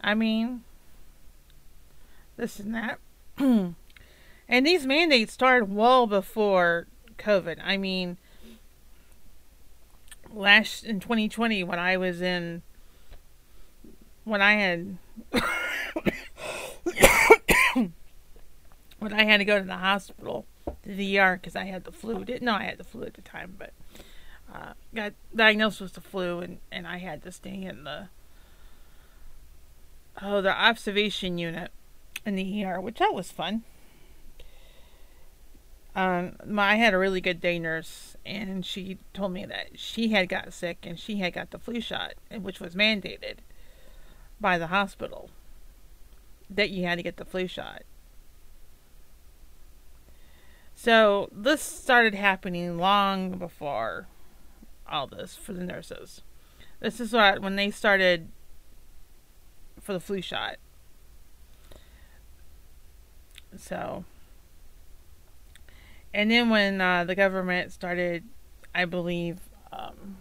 I 0.00 0.14
mean, 0.14 0.64
this 2.38 2.58
and 2.58 2.74
that. 2.74 2.98
And 4.52 4.66
these 4.66 4.84
mandates 4.84 5.32
started 5.32 5.72
well 5.72 6.08
before 6.08 6.88
COVID. 7.18 7.58
I 7.62 7.76
mean, 7.76 8.18
last 10.32 10.84
in 10.84 11.00
2020 11.00 11.64
when 11.64 11.78
I 11.78 11.96
was 11.96 12.22
in 12.22 12.62
when 14.24 14.42
I 14.42 14.54
had 14.54 14.98
when 18.98 19.12
I 19.12 19.24
had 19.24 19.38
to 19.38 19.44
go 19.44 19.58
to 19.58 19.64
the 19.64 19.76
hospital 19.76 20.46
to 20.66 20.94
the 20.94 21.18
ER 21.18 21.36
because 21.36 21.56
I 21.56 21.64
had 21.64 21.84
the 21.84 21.92
flu. 21.92 22.24
Didn't 22.24 22.42
know 22.42 22.54
I 22.54 22.64
had 22.64 22.78
the 22.78 22.84
flu 22.84 23.02
at 23.04 23.14
the 23.14 23.22
time, 23.22 23.56
but 23.58 23.72
uh, 24.52 24.74
got 24.94 25.14
diagnosed 25.34 25.80
with 25.80 25.94
the 25.94 26.00
flu 26.00 26.40
and 26.40 26.58
and 26.70 26.86
I 26.86 26.98
had 26.98 27.22
to 27.24 27.32
stay 27.32 27.62
in 27.62 27.84
the 27.84 28.08
oh 30.22 30.40
the 30.40 30.52
observation 30.52 31.38
unit 31.38 31.70
in 32.24 32.36
the 32.36 32.64
ER, 32.64 32.80
which 32.80 32.98
that 32.98 33.14
was 33.14 33.32
fun 33.32 33.64
um, 35.94 36.36
my, 36.46 36.72
I 36.72 36.74
had 36.76 36.94
a 36.94 36.98
really 36.98 37.20
good 37.20 37.40
day 37.40 37.58
nurse, 37.58 38.16
and 38.24 38.64
she 38.64 38.98
told 39.12 39.32
me 39.32 39.44
that 39.46 39.78
she 39.78 40.08
had 40.08 40.28
got 40.28 40.52
sick 40.52 40.78
and 40.82 40.98
she 40.98 41.16
had 41.16 41.32
got 41.32 41.50
the 41.50 41.58
flu 41.58 41.80
shot, 41.80 42.14
which 42.40 42.60
was 42.60 42.74
mandated 42.74 43.38
by 44.40 44.56
the 44.58 44.68
hospital 44.68 45.30
that 46.48 46.70
you 46.70 46.84
had 46.84 46.96
to 46.96 47.02
get 47.02 47.16
the 47.16 47.24
flu 47.24 47.46
shot. 47.46 47.82
So 50.74 51.28
this 51.30 51.60
started 51.60 52.14
happening 52.14 52.78
long 52.78 53.32
before 53.32 54.06
all 54.88 55.06
this 55.06 55.36
for 55.36 55.52
the 55.52 55.62
nurses. 55.62 56.22
This 56.80 57.00
is 57.00 57.12
what 57.12 57.42
when 57.42 57.56
they 57.56 57.70
started 57.70 58.28
for 59.80 59.92
the 59.92 60.00
flu 60.00 60.22
shot. 60.22 60.56
So 63.56 64.04
and 66.12 66.30
then 66.30 66.50
when 66.50 66.80
uh, 66.80 67.04
the 67.04 67.14
government 67.14 67.72
started, 67.72 68.24
I 68.74 68.84
believe, 68.84 69.38
um, 69.72 70.16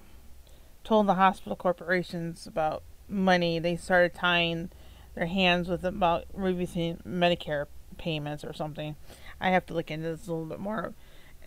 told 0.83 1.07
the 1.07 1.15
hospital 1.15 1.55
corporations 1.55 2.45
about 2.45 2.83
money, 3.07 3.59
they 3.59 3.75
started 3.75 4.13
tying 4.13 4.69
their 5.15 5.25
hands 5.25 5.67
with 5.67 5.83
about 5.83 6.25
reducing 6.33 6.97
Medicare 7.07 7.65
payments 7.97 8.43
or 8.43 8.53
something. 8.53 8.95
I 9.41 9.49
have 9.49 9.65
to 9.67 9.73
look 9.73 9.89
into 9.89 10.09
this 10.09 10.27
a 10.27 10.31
little 10.31 10.45
bit 10.45 10.59
more. 10.59 10.93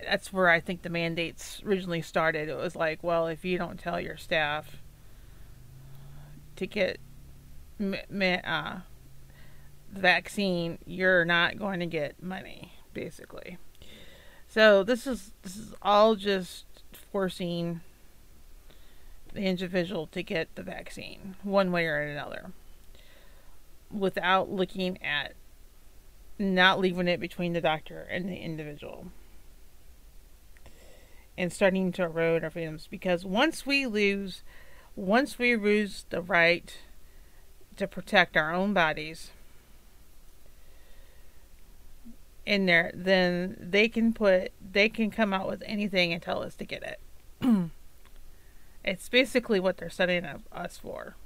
That's 0.04 0.32
where 0.32 0.48
I 0.48 0.60
think 0.60 0.82
the 0.82 0.90
mandates 0.90 1.62
originally 1.64 2.02
started. 2.02 2.48
It 2.48 2.56
was 2.56 2.74
like, 2.74 3.02
well, 3.02 3.28
if 3.28 3.44
you 3.44 3.58
don't 3.58 3.78
tell 3.78 4.00
your 4.00 4.16
staff 4.16 4.78
to 6.56 6.66
get 6.66 6.98
uh, 7.80 8.78
the 9.92 10.00
vaccine, 10.00 10.78
you're 10.84 11.24
not 11.24 11.58
going 11.58 11.80
to 11.80 11.86
get 11.86 12.22
money, 12.22 12.72
basically. 12.92 13.58
So 14.52 14.82
this 14.84 15.06
is 15.06 15.32
this 15.40 15.56
is 15.56 15.72
all 15.80 16.14
just 16.14 16.66
forcing 17.10 17.80
the 19.32 19.40
individual 19.46 20.06
to 20.08 20.22
get 20.22 20.54
the 20.56 20.62
vaccine 20.62 21.36
one 21.42 21.72
way 21.72 21.86
or 21.86 22.02
another 22.02 22.50
without 23.90 24.50
looking 24.50 25.02
at 25.02 25.32
not 26.38 26.78
leaving 26.78 27.08
it 27.08 27.18
between 27.18 27.54
the 27.54 27.62
doctor 27.62 28.06
and 28.10 28.28
the 28.28 28.36
individual. 28.36 29.06
And 31.38 31.50
starting 31.50 31.90
to 31.92 32.02
erode 32.02 32.44
our 32.44 32.50
freedoms 32.50 32.86
because 32.90 33.24
once 33.24 33.64
we 33.64 33.86
lose 33.86 34.42
once 34.94 35.38
we 35.38 35.56
lose 35.56 36.04
the 36.10 36.20
right 36.20 36.76
to 37.78 37.88
protect 37.88 38.36
our 38.36 38.52
own 38.52 38.74
bodies 38.74 39.30
in 42.44 42.66
there, 42.66 42.90
then 42.94 43.56
they 43.60 43.88
can 43.88 44.12
put 44.12 44.52
they 44.72 44.88
can 44.88 45.10
come 45.10 45.32
out 45.32 45.48
with 45.48 45.62
anything 45.66 46.12
and 46.12 46.22
tell 46.22 46.42
us 46.42 46.54
to 46.56 46.64
get 46.64 46.82
it. 46.82 47.00
it's 48.84 49.08
basically 49.08 49.60
what 49.60 49.76
they're 49.76 49.90
setting 49.90 50.24
up 50.24 50.42
us 50.52 50.76
for. 50.76 51.16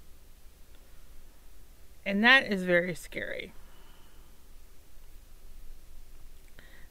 And 2.05 2.23
that 2.23 2.51
is 2.51 2.63
very 2.63 2.95
scary. 2.95 3.53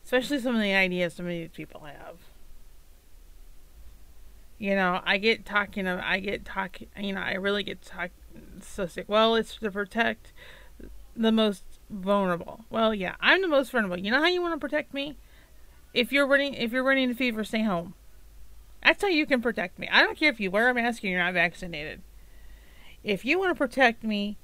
Especially 0.03 0.39
some 0.39 0.55
of 0.55 0.61
the 0.61 0.73
ideas 0.73 1.13
some 1.13 1.25
of 1.25 1.31
these 1.31 1.49
people 1.49 1.81
have. 1.81 2.17
You 4.57 4.75
know, 4.75 5.01
I 5.03 5.17
get 5.17 5.45
talking 5.45 5.87
of 5.87 5.99
I 5.99 6.19
get 6.19 6.45
talking 6.45 6.87
you 6.97 7.13
know, 7.13 7.21
I 7.21 7.33
really 7.33 7.63
get 7.63 7.81
talk 7.81 8.11
so 8.61 8.87
sick. 8.87 9.05
Well, 9.07 9.35
it's 9.35 9.55
to 9.57 9.71
protect 9.71 10.33
the 11.15 11.31
most 11.31 11.63
vulnerable. 11.89 12.65
Well, 12.69 12.93
yeah, 12.93 13.15
I'm 13.19 13.41
the 13.41 13.47
most 13.47 13.71
vulnerable. 13.71 13.97
You 13.97 14.11
know 14.11 14.21
how 14.21 14.27
you 14.27 14.41
want 14.41 14.53
to 14.53 14.59
protect 14.59 14.93
me? 14.93 15.17
If 15.93 16.11
you're 16.11 16.27
running, 16.27 16.53
if 16.53 16.71
you're 16.71 16.83
running 16.83 17.11
a 17.11 17.15
fever, 17.15 17.43
stay 17.43 17.63
home. 17.63 17.93
That's 18.83 19.01
how 19.01 19.07
you 19.07 19.25
can 19.25 19.41
protect 19.41 19.79
me. 19.79 19.87
I 19.91 20.03
don't 20.03 20.17
care 20.17 20.29
if 20.29 20.39
you 20.39 20.51
wear 20.51 20.69
a 20.69 20.73
mask 20.73 21.03
and 21.03 21.11
you're 21.11 21.23
not 21.23 21.33
vaccinated. 21.33 22.01
If 23.03 23.25
you 23.25 23.39
want 23.39 23.51
to 23.51 23.55
protect 23.55 24.03
me 24.03 24.37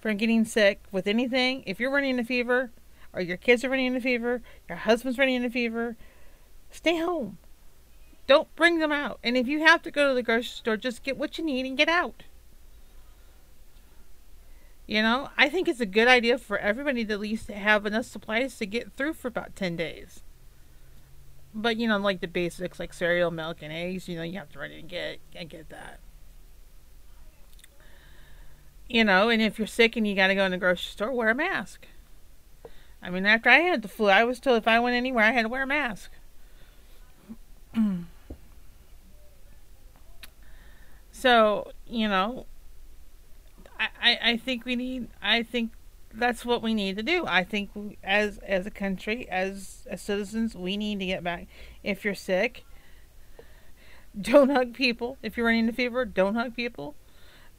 from 0.00 0.16
getting 0.16 0.44
sick 0.44 0.82
with 0.90 1.06
anything, 1.06 1.62
if 1.66 1.80
you're 1.80 1.90
running 1.90 2.18
a 2.18 2.24
fever, 2.24 2.70
or 3.12 3.20
your 3.20 3.36
kids 3.36 3.64
are 3.64 3.70
running 3.70 3.96
a 3.96 4.00
fever, 4.00 4.42
your 4.68 4.78
husband's 4.78 5.18
running 5.18 5.44
a 5.44 5.50
fever, 5.50 5.96
stay 6.70 6.98
home. 6.98 7.38
Don't 8.26 8.54
bring 8.56 8.78
them 8.78 8.92
out. 8.92 9.18
And 9.24 9.36
if 9.36 9.48
you 9.48 9.60
have 9.60 9.82
to 9.82 9.90
go 9.90 10.08
to 10.08 10.14
the 10.14 10.22
grocery 10.22 10.44
store, 10.44 10.76
just 10.76 11.02
get 11.02 11.16
what 11.16 11.38
you 11.38 11.44
need 11.44 11.64
and 11.64 11.76
get 11.76 11.88
out. 11.88 12.24
You 14.88 15.02
know, 15.02 15.28
I 15.36 15.50
think 15.50 15.68
it's 15.68 15.80
a 15.80 15.86
good 15.86 16.08
idea 16.08 16.38
for 16.38 16.56
everybody 16.56 17.04
to 17.04 17.12
at 17.12 17.20
least 17.20 17.48
have 17.48 17.84
enough 17.84 18.06
supplies 18.06 18.56
to 18.56 18.64
get 18.64 18.94
through 18.94 19.12
for 19.12 19.28
about 19.28 19.54
10 19.54 19.76
days. 19.76 20.22
But, 21.54 21.76
you 21.76 21.86
know, 21.86 21.98
like 21.98 22.22
the 22.22 22.26
basics 22.26 22.80
like 22.80 22.94
cereal, 22.94 23.30
milk, 23.30 23.58
and 23.60 23.70
eggs, 23.70 24.08
you 24.08 24.16
know, 24.16 24.22
you 24.22 24.38
have 24.38 24.50
to 24.52 24.58
run 24.58 24.70
and 24.70 24.88
get, 24.88 25.18
and 25.36 25.50
get 25.50 25.68
that. 25.68 26.00
You 28.88 29.04
know, 29.04 29.28
and 29.28 29.42
if 29.42 29.58
you're 29.58 29.66
sick 29.66 29.94
and 29.94 30.08
you 30.08 30.14
got 30.14 30.28
to 30.28 30.34
go 30.34 30.46
in 30.46 30.52
the 30.52 30.56
grocery 30.56 30.90
store, 30.90 31.12
wear 31.12 31.28
a 31.28 31.34
mask. 31.34 31.86
I 33.02 33.10
mean, 33.10 33.26
after 33.26 33.50
I 33.50 33.58
had 33.58 33.82
the 33.82 33.88
flu, 33.88 34.08
I 34.08 34.24
was 34.24 34.40
told 34.40 34.56
if 34.56 34.66
I 34.66 34.80
went 34.80 34.96
anywhere, 34.96 35.24
I 35.24 35.32
had 35.32 35.42
to 35.42 35.50
wear 35.50 35.64
a 35.64 35.66
mask. 35.66 36.10
so, 41.12 41.72
you 41.86 42.08
know, 42.08 42.46
I, 43.78 44.18
I, 44.22 44.36
think 44.36 44.64
we 44.64 44.76
need, 44.76 45.08
I 45.22 45.42
think 45.42 45.72
that's 46.12 46.44
what 46.44 46.62
we 46.62 46.74
need 46.74 46.96
to 46.96 47.02
do. 47.02 47.24
I 47.26 47.44
think 47.44 47.70
as 48.02 48.38
as 48.38 48.66
a 48.66 48.70
country, 48.70 49.28
as 49.28 49.86
as 49.88 50.02
citizens, 50.02 50.54
we 50.54 50.76
need 50.76 50.98
to 51.00 51.06
get 51.06 51.22
back. 51.22 51.46
If 51.82 52.04
you're 52.04 52.14
sick, 52.14 52.64
don't 54.20 54.50
hug 54.50 54.74
people. 54.74 55.18
If 55.22 55.36
you're 55.36 55.46
running 55.46 55.68
a 55.68 55.72
fever, 55.72 56.04
don't 56.04 56.34
hug 56.34 56.56
people. 56.56 56.94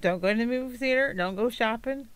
Don't 0.02 0.22
go 0.22 0.32
to 0.32 0.38
the 0.38 0.46
movie 0.46 0.78
theater. 0.78 1.14
Don't 1.14 1.36
go 1.36 1.50
shopping. 1.50 2.08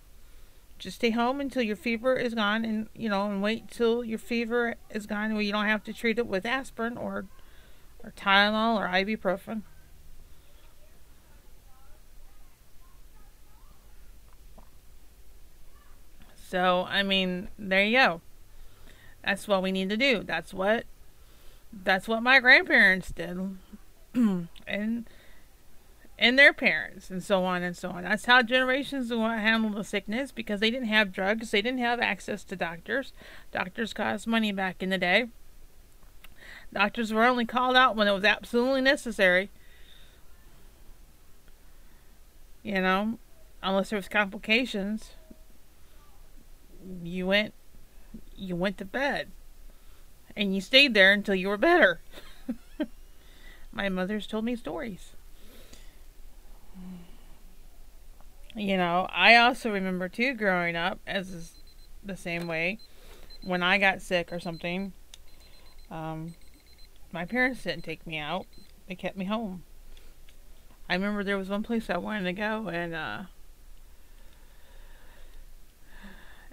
Just 0.79 0.97
stay 0.97 1.11
home 1.11 1.39
until 1.39 1.61
your 1.61 1.75
fever 1.75 2.15
is 2.15 2.33
gone, 2.33 2.65
and 2.65 2.87
you 2.95 3.09
know, 3.09 3.29
and 3.29 3.41
wait 3.41 3.69
till 3.69 4.03
your 4.03 4.19
fever 4.19 4.75
is 4.89 5.05
gone, 5.05 5.33
where 5.33 5.41
you 5.41 5.51
don't 5.51 5.65
have 5.65 5.83
to 5.85 5.93
treat 5.93 6.19
it 6.19 6.27
with 6.27 6.45
aspirin 6.45 6.97
or 6.97 7.25
or 8.03 8.11
Tylenol 8.17 8.77
or 8.77 8.87
ibuprofen. 8.87 9.61
So, 16.53 16.85
I 16.87 17.01
mean, 17.01 17.47
there 17.57 17.83
you 17.83 17.97
go. 17.97 18.21
That's 19.25 19.47
what 19.47 19.63
we 19.63 19.71
need 19.71 19.89
to 19.89 19.97
do. 19.97 20.21
That's 20.21 20.53
what 20.53 20.83
that's 21.73 22.07
what 22.07 22.21
my 22.21 22.39
grandparents 22.39 23.11
did. 23.11 23.57
and 24.13 25.09
and 26.19 26.37
their 26.37 26.53
parents 26.53 27.09
and 27.09 27.23
so 27.23 27.43
on 27.43 27.63
and 27.63 27.75
so 27.75 27.89
on. 27.89 28.03
That's 28.03 28.25
how 28.25 28.43
generations 28.43 29.09
handled 29.09 29.73
the 29.73 29.83
sickness 29.83 30.31
because 30.31 30.59
they 30.59 30.69
didn't 30.69 30.89
have 30.89 31.11
drugs, 31.11 31.49
they 31.49 31.63
didn't 31.63 31.79
have 31.79 31.99
access 31.99 32.43
to 32.43 32.55
doctors. 32.55 33.13
Doctors 33.51 33.91
cost 33.91 34.27
money 34.27 34.51
back 34.51 34.83
in 34.83 34.91
the 34.91 34.99
day. 34.99 35.29
Doctors 36.71 37.11
were 37.11 37.25
only 37.25 37.45
called 37.45 37.75
out 37.75 37.95
when 37.95 38.07
it 38.07 38.13
was 38.13 38.25
absolutely 38.25 38.81
necessary. 38.81 39.49
You 42.61 42.79
know, 42.79 43.17
unless 43.63 43.89
there 43.89 43.97
was 43.97 44.07
complications 44.07 45.13
you 47.03 47.27
went 47.27 47.53
you 48.35 48.55
went 48.55 48.77
to 48.77 48.85
bed 48.85 49.31
and 50.35 50.53
you 50.53 50.61
stayed 50.61 50.93
there 50.93 51.13
until 51.13 51.35
you 51.35 51.47
were 51.47 51.57
better. 51.57 52.01
My 53.71 53.89
mother's 53.89 54.27
told 54.27 54.45
me 54.45 54.55
stories. 54.55 55.11
You 58.55 58.77
know, 58.77 59.07
I 59.11 59.35
also 59.35 59.71
remember 59.71 60.09
too 60.09 60.33
growing 60.33 60.75
up 60.75 60.99
as 61.07 61.53
the 62.03 62.15
same 62.15 62.47
way 62.47 62.79
when 63.43 63.63
I 63.63 63.77
got 63.77 64.01
sick 64.01 64.31
or 64.31 64.39
something. 64.39 64.93
Um, 65.89 66.35
my 67.11 67.25
parents 67.25 67.63
didn't 67.63 67.83
take 67.83 68.05
me 68.05 68.17
out; 68.17 68.45
they 68.87 68.95
kept 68.95 69.17
me 69.17 69.25
home. 69.25 69.63
I 70.87 70.93
remember 70.93 71.23
there 71.23 71.37
was 71.37 71.49
one 71.49 71.63
place 71.63 71.89
I 71.89 71.97
wanted 71.97 72.25
to 72.25 72.33
go, 72.33 72.67
and 72.67 72.93
uh, 72.93 73.21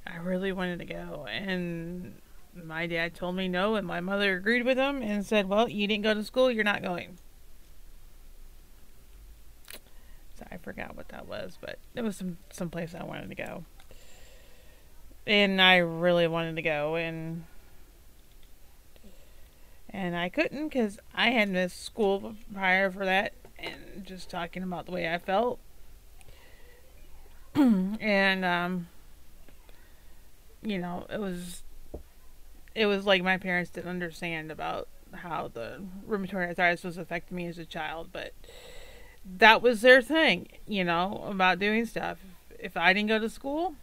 I 0.06 0.16
really 0.16 0.52
wanted 0.52 0.78
to 0.80 0.84
go, 0.84 1.26
and 1.30 2.14
my 2.54 2.86
dad 2.86 3.14
told 3.14 3.36
me 3.36 3.48
no, 3.48 3.76
and 3.76 3.86
my 3.86 4.00
mother 4.00 4.36
agreed 4.36 4.64
with 4.64 4.78
him 4.78 5.02
and 5.02 5.24
said, 5.24 5.48
"Well, 5.48 5.68
you 5.68 5.86
didn't 5.86 6.04
go 6.04 6.14
to 6.14 6.24
school, 6.24 6.50
you're 6.50 6.64
not 6.64 6.82
going." 6.82 7.18
So 10.38 10.46
I 10.50 10.56
forgot 10.56 10.96
what 10.96 11.08
that 11.08 11.26
was, 11.26 11.58
but 11.60 11.78
it 11.94 12.02
was 12.02 12.16
some 12.16 12.38
some 12.50 12.70
place 12.70 12.94
I 12.94 13.04
wanted 13.04 13.28
to 13.28 13.34
go, 13.34 13.64
and 15.26 15.60
I 15.60 15.76
really 15.76 16.26
wanted 16.26 16.56
to 16.56 16.62
go, 16.62 16.96
and 16.96 17.44
and 19.90 20.16
I 20.16 20.28
couldn't 20.28 20.68
because 20.68 20.98
I 21.14 21.30
had 21.30 21.48
missed 21.50 21.84
school 21.84 22.34
prior 22.54 22.90
for 22.90 23.04
that, 23.04 23.32
and 23.58 24.04
just 24.04 24.30
talking 24.30 24.62
about 24.62 24.86
the 24.86 24.92
way 24.92 25.12
I 25.12 25.18
felt, 25.18 25.58
and 27.54 28.44
um 28.44 28.88
you 30.62 30.78
know, 30.78 31.06
it 31.10 31.20
was 31.20 31.62
it 32.74 32.86
was 32.86 33.06
like 33.06 33.22
my 33.22 33.36
parents 33.36 33.70
didn't 33.70 33.90
understand 33.90 34.50
about 34.50 34.88
how 35.12 35.50
the 35.52 35.82
rheumatoid 36.08 36.48
arthritis 36.48 36.84
was 36.84 36.98
affecting 36.98 37.36
me 37.36 37.46
as 37.46 37.58
a 37.58 37.64
child, 37.64 38.10
but 38.12 38.32
that 39.24 39.60
was 39.62 39.80
their 39.80 40.00
thing, 40.00 40.48
you 40.66 40.84
know, 40.84 41.24
about 41.26 41.58
doing 41.58 41.84
stuff. 41.84 42.18
If 42.58 42.76
I 42.76 42.92
didn't 42.92 43.08
go 43.08 43.18
to 43.18 43.28
school, 43.28 43.74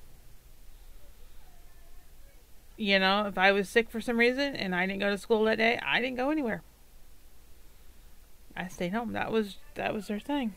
you 2.78 3.00
know, 3.00 3.26
if 3.26 3.38
I 3.38 3.52
was 3.52 3.68
sick 3.68 3.90
for 3.90 4.00
some 4.00 4.18
reason 4.18 4.56
and 4.56 4.74
I 4.76 4.86
didn't 4.86 5.00
go 5.00 5.10
to 5.10 5.18
school 5.18 5.44
that 5.46 5.58
day, 5.58 5.80
I 5.86 6.00
didn't 6.00 6.18
go 6.18 6.30
anywhere. 6.30 6.62
I 8.56 8.68
stayed 8.68 8.94
home. 8.94 9.14
That 9.14 9.32
was 9.32 9.58
that 9.76 9.94
was 9.94 10.08
their 10.08 10.20
thing. 10.20 10.56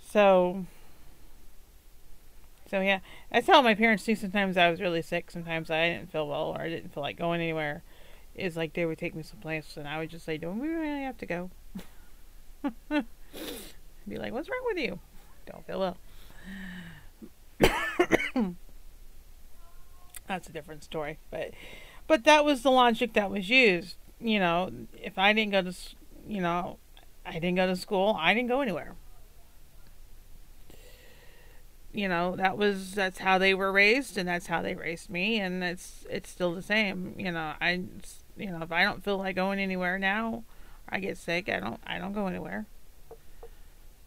So 0.00 0.66
so 2.72 2.80
yeah, 2.80 3.00
I 3.30 3.42
tell 3.42 3.62
my 3.62 3.74
parents 3.74 4.02
too. 4.02 4.16
Sometimes 4.16 4.56
I 4.56 4.70
was 4.70 4.80
really 4.80 5.02
sick. 5.02 5.30
Sometimes 5.30 5.70
I 5.70 5.90
didn't 5.90 6.10
feel 6.10 6.26
well, 6.26 6.54
or 6.56 6.62
I 6.62 6.70
didn't 6.70 6.94
feel 6.94 7.02
like 7.02 7.18
going 7.18 7.42
anywhere. 7.42 7.82
Is 8.34 8.56
like 8.56 8.72
they 8.72 8.86
would 8.86 8.96
take 8.96 9.14
me 9.14 9.22
someplace, 9.22 9.76
and 9.76 9.86
I 9.86 9.98
would 9.98 10.08
just 10.08 10.24
say, 10.24 10.38
"Don't 10.38 10.58
we 10.58 10.68
really 10.68 11.02
have 11.02 11.18
to 11.18 11.26
go?" 11.26 11.50
Be 14.08 14.16
like, 14.16 14.32
"What's 14.32 14.48
wrong 14.48 14.62
with 14.64 14.78
you? 14.78 15.00
Don't 15.44 15.66
feel 15.66 15.80
well." 15.80 15.98
That's 20.26 20.48
a 20.48 20.52
different 20.52 20.82
story, 20.82 21.18
but 21.30 21.50
but 22.06 22.24
that 22.24 22.42
was 22.42 22.62
the 22.62 22.70
logic 22.70 23.12
that 23.12 23.30
was 23.30 23.50
used. 23.50 23.96
You 24.18 24.38
know, 24.38 24.70
if 24.98 25.18
I 25.18 25.34
didn't 25.34 25.52
go 25.52 25.60
to, 25.60 25.74
you 26.26 26.40
know, 26.40 26.78
I 27.26 27.34
didn't 27.34 27.56
go 27.56 27.66
to 27.66 27.76
school, 27.76 28.16
I 28.18 28.32
didn't 28.32 28.48
go 28.48 28.62
anywhere 28.62 28.94
you 31.92 32.08
know 32.08 32.36
that 32.36 32.56
was 32.56 32.94
that's 32.94 33.18
how 33.18 33.38
they 33.38 33.54
were 33.54 33.70
raised 33.70 34.16
and 34.16 34.28
that's 34.28 34.46
how 34.46 34.62
they 34.62 34.74
raised 34.74 35.10
me 35.10 35.38
and 35.38 35.62
it's 35.62 36.06
it's 36.08 36.30
still 36.30 36.54
the 36.54 36.62
same 36.62 37.14
you 37.18 37.30
know 37.30 37.52
i 37.60 37.82
you 38.36 38.50
know 38.50 38.62
if 38.62 38.72
i 38.72 38.82
don't 38.82 39.04
feel 39.04 39.18
like 39.18 39.36
going 39.36 39.58
anywhere 39.58 39.98
now 39.98 40.42
i 40.88 40.98
get 40.98 41.16
sick 41.18 41.48
i 41.48 41.60
don't 41.60 41.80
i 41.86 41.98
don't 41.98 42.12
go 42.12 42.26
anywhere. 42.26 42.66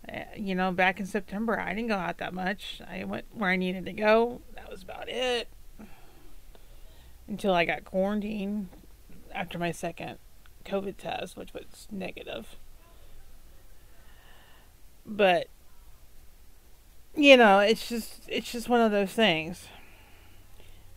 Eh, 0.08 0.24
you 0.38 0.56
know 0.56 0.72
back 0.72 1.00
in 1.00 1.06
september 1.06 1.60
i 1.60 1.74
didn't 1.74 1.90
go 1.90 1.96
out 1.96 2.18
that 2.18 2.34
much. 2.34 2.82
I 2.90 3.04
went 3.04 3.26
where 3.34 3.50
i 3.50 3.56
needed 3.56 3.86
to 3.86 3.94
go. 3.94 4.42
That 4.56 4.70
was 4.70 4.84
about 4.84 5.10
it. 5.10 5.48
Until 7.28 7.54
i 7.54 7.66
got 7.66 7.86
quarantined 7.86 8.70
after 9.34 9.60
my 9.60 9.72
second 9.72 10.18
covid 10.66 10.98
test 10.98 11.38
which 11.38 11.54
was 11.54 11.88
negative. 11.92 12.56
But 15.08 15.50
you 17.16 17.38
know, 17.38 17.60
it's 17.60 17.88
just 17.88 18.22
it's 18.28 18.52
just 18.52 18.70
one 18.70 18.82
of 18.82 18.92
those 18.92 19.12
things. 19.12 19.68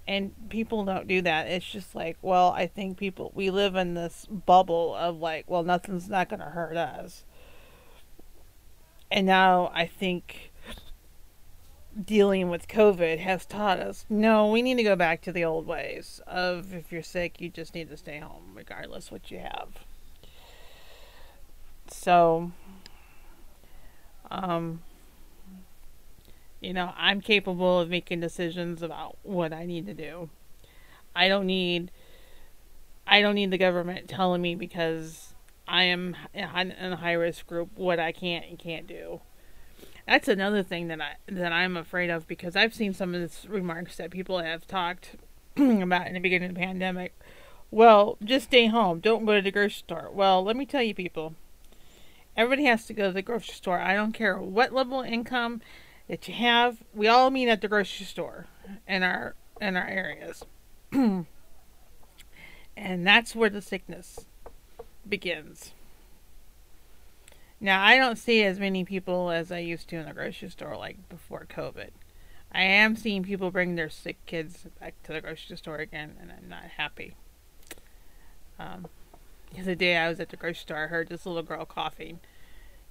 And 0.06 0.32
people 0.48 0.84
don't 0.86 1.06
do 1.06 1.20
that. 1.22 1.48
It's 1.48 1.70
just 1.70 1.94
like, 1.94 2.16
well, 2.22 2.50
I 2.52 2.66
think 2.66 2.96
people 2.96 3.30
we 3.34 3.50
live 3.50 3.76
in 3.76 3.94
this 3.94 4.26
bubble 4.26 4.94
of 4.94 5.20
like, 5.20 5.44
well, 5.48 5.62
nothing's 5.62 6.08
not 6.08 6.30
going 6.30 6.40
to 6.40 6.46
hurt 6.46 6.76
us. 6.76 7.24
And 9.10 9.26
now 9.26 9.70
I 9.74 9.86
think 9.86 10.50
dealing 12.04 12.48
with 12.48 12.68
COVID 12.68 13.18
has 13.18 13.44
taught 13.44 13.80
us 13.80 14.06
no, 14.08 14.50
we 14.50 14.62
need 14.62 14.76
to 14.76 14.82
go 14.82 14.94
back 14.94 15.20
to 15.22 15.32
the 15.32 15.44
old 15.44 15.66
ways 15.66 16.20
of 16.26 16.72
if 16.72 16.92
you're 16.92 17.02
sick, 17.02 17.40
you 17.40 17.48
just 17.48 17.74
need 17.74 17.88
to 17.90 17.96
stay 17.96 18.18
home 18.18 18.52
regardless 18.54 19.10
what 19.10 19.30
you 19.30 19.38
have. 19.38 19.68
So, 21.90 22.52
um, 24.30 24.82
you 26.60 26.72
know, 26.72 26.92
I'm 26.96 27.20
capable 27.20 27.80
of 27.80 27.88
making 27.88 28.20
decisions 28.20 28.82
about 28.82 29.16
what 29.22 29.52
I 29.52 29.66
need 29.66 29.86
to 29.86 29.94
do. 29.94 30.30
I 31.14 31.28
don't 31.28 31.46
need 31.46 31.90
I 33.06 33.20
don't 33.22 33.34
need 33.34 33.50
the 33.50 33.58
government 33.58 34.08
telling 34.08 34.42
me 34.42 34.54
because 34.54 35.34
I 35.66 35.84
am 35.84 36.16
in 36.34 36.44
a 36.44 36.96
high 36.96 37.12
risk 37.12 37.46
group 37.46 37.70
what 37.74 37.98
I 37.98 38.12
can't 38.12 38.44
and 38.46 38.58
can't 38.58 38.86
do. 38.86 39.20
That's 40.06 40.28
another 40.28 40.62
thing 40.62 40.88
that 40.88 41.00
I 41.00 41.16
that 41.26 41.52
I'm 41.52 41.76
afraid 41.76 42.10
of 42.10 42.26
because 42.26 42.56
I've 42.56 42.74
seen 42.74 42.92
some 42.94 43.14
of 43.14 43.20
the 43.20 43.48
remarks 43.48 43.96
that 43.96 44.10
people 44.10 44.38
have 44.38 44.66
talked 44.66 45.16
about 45.56 46.06
in 46.06 46.14
the 46.14 46.20
beginning 46.20 46.50
of 46.50 46.54
the 46.54 46.60
pandemic. 46.60 47.18
Well, 47.70 48.16
just 48.24 48.46
stay 48.46 48.66
home. 48.66 49.00
Don't 49.00 49.26
go 49.26 49.36
to 49.36 49.42
the 49.42 49.50
grocery 49.50 49.74
store. 49.74 50.08
Well, 50.10 50.42
let 50.42 50.56
me 50.56 50.64
tell 50.64 50.82
you 50.82 50.94
people. 50.94 51.34
Everybody 52.36 52.64
has 52.64 52.86
to 52.86 52.94
go 52.94 53.08
to 53.08 53.12
the 53.12 53.20
grocery 53.20 53.54
store. 53.54 53.78
I 53.78 53.94
don't 53.94 54.12
care 54.12 54.38
what 54.38 54.72
level 54.72 55.02
of 55.02 55.06
income 55.06 55.60
that 56.08 56.26
you 56.26 56.34
have. 56.34 56.78
We 56.94 57.06
all 57.06 57.30
meet 57.30 57.48
at 57.48 57.60
the 57.60 57.68
grocery 57.68 58.06
store 58.06 58.46
in 58.86 59.02
our 59.02 59.34
in 59.60 59.76
our 59.76 59.86
areas, 59.86 60.44
and 60.92 61.26
that's 62.76 63.34
where 63.34 63.50
the 63.50 63.62
sickness 63.62 64.26
begins. 65.08 65.72
Now 67.60 67.82
I 67.82 67.96
don't 67.96 68.16
see 68.16 68.42
as 68.44 68.58
many 68.58 68.84
people 68.84 69.30
as 69.30 69.50
I 69.50 69.58
used 69.58 69.88
to 69.88 69.96
in 69.96 70.06
the 70.06 70.12
grocery 70.12 70.50
store 70.50 70.76
like 70.76 71.08
before 71.08 71.46
COVID. 71.48 71.90
I 72.52 72.62
am 72.62 72.96
seeing 72.96 73.24
people 73.24 73.50
bring 73.50 73.74
their 73.74 73.90
sick 73.90 74.24
kids 74.26 74.64
back 74.80 74.94
to 75.04 75.12
the 75.12 75.20
grocery 75.20 75.56
store 75.56 75.76
again, 75.76 76.16
and 76.20 76.32
I'm 76.32 76.48
not 76.48 76.64
happy. 76.76 77.14
Um, 78.58 78.86
the 79.56 79.76
day 79.76 79.96
I 79.96 80.08
was 80.08 80.18
at 80.18 80.30
the 80.30 80.36
grocery 80.36 80.62
store, 80.62 80.84
I 80.84 80.86
heard 80.86 81.08
this 81.08 81.26
little 81.26 81.42
girl 81.42 81.66
coughing, 81.66 82.20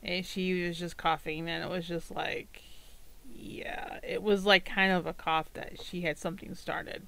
and 0.04 0.26
she 0.26 0.68
was 0.68 0.78
just 0.78 0.98
coughing, 0.98 1.50
and 1.50 1.64
it 1.64 1.70
was 1.70 1.88
just 1.88 2.12
like, 2.12 2.62
yeah, 3.38 4.00
it 4.04 4.23
was 4.23 4.45
like 4.45 4.65
kind 4.65 4.91
of 4.91 5.06
a 5.06 5.13
cough 5.13 5.54
that 5.54 5.82
she 5.82 6.02
had 6.02 6.17
something 6.17 6.56
started. 6.56 7.06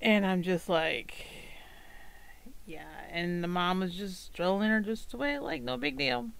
And 0.00 0.24
I'm 0.26 0.42
just 0.42 0.68
like, 0.68 1.26
yeah, 2.66 2.88
and 3.10 3.42
the 3.44 3.48
mom 3.48 3.80
was 3.80 3.94
just 3.94 4.24
strolling 4.26 4.70
her 4.70 4.80
just 4.80 5.12
away, 5.14 5.38
like 5.38 5.62
no 5.62 5.76
big 5.76 5.98
deal. 5.98 6.30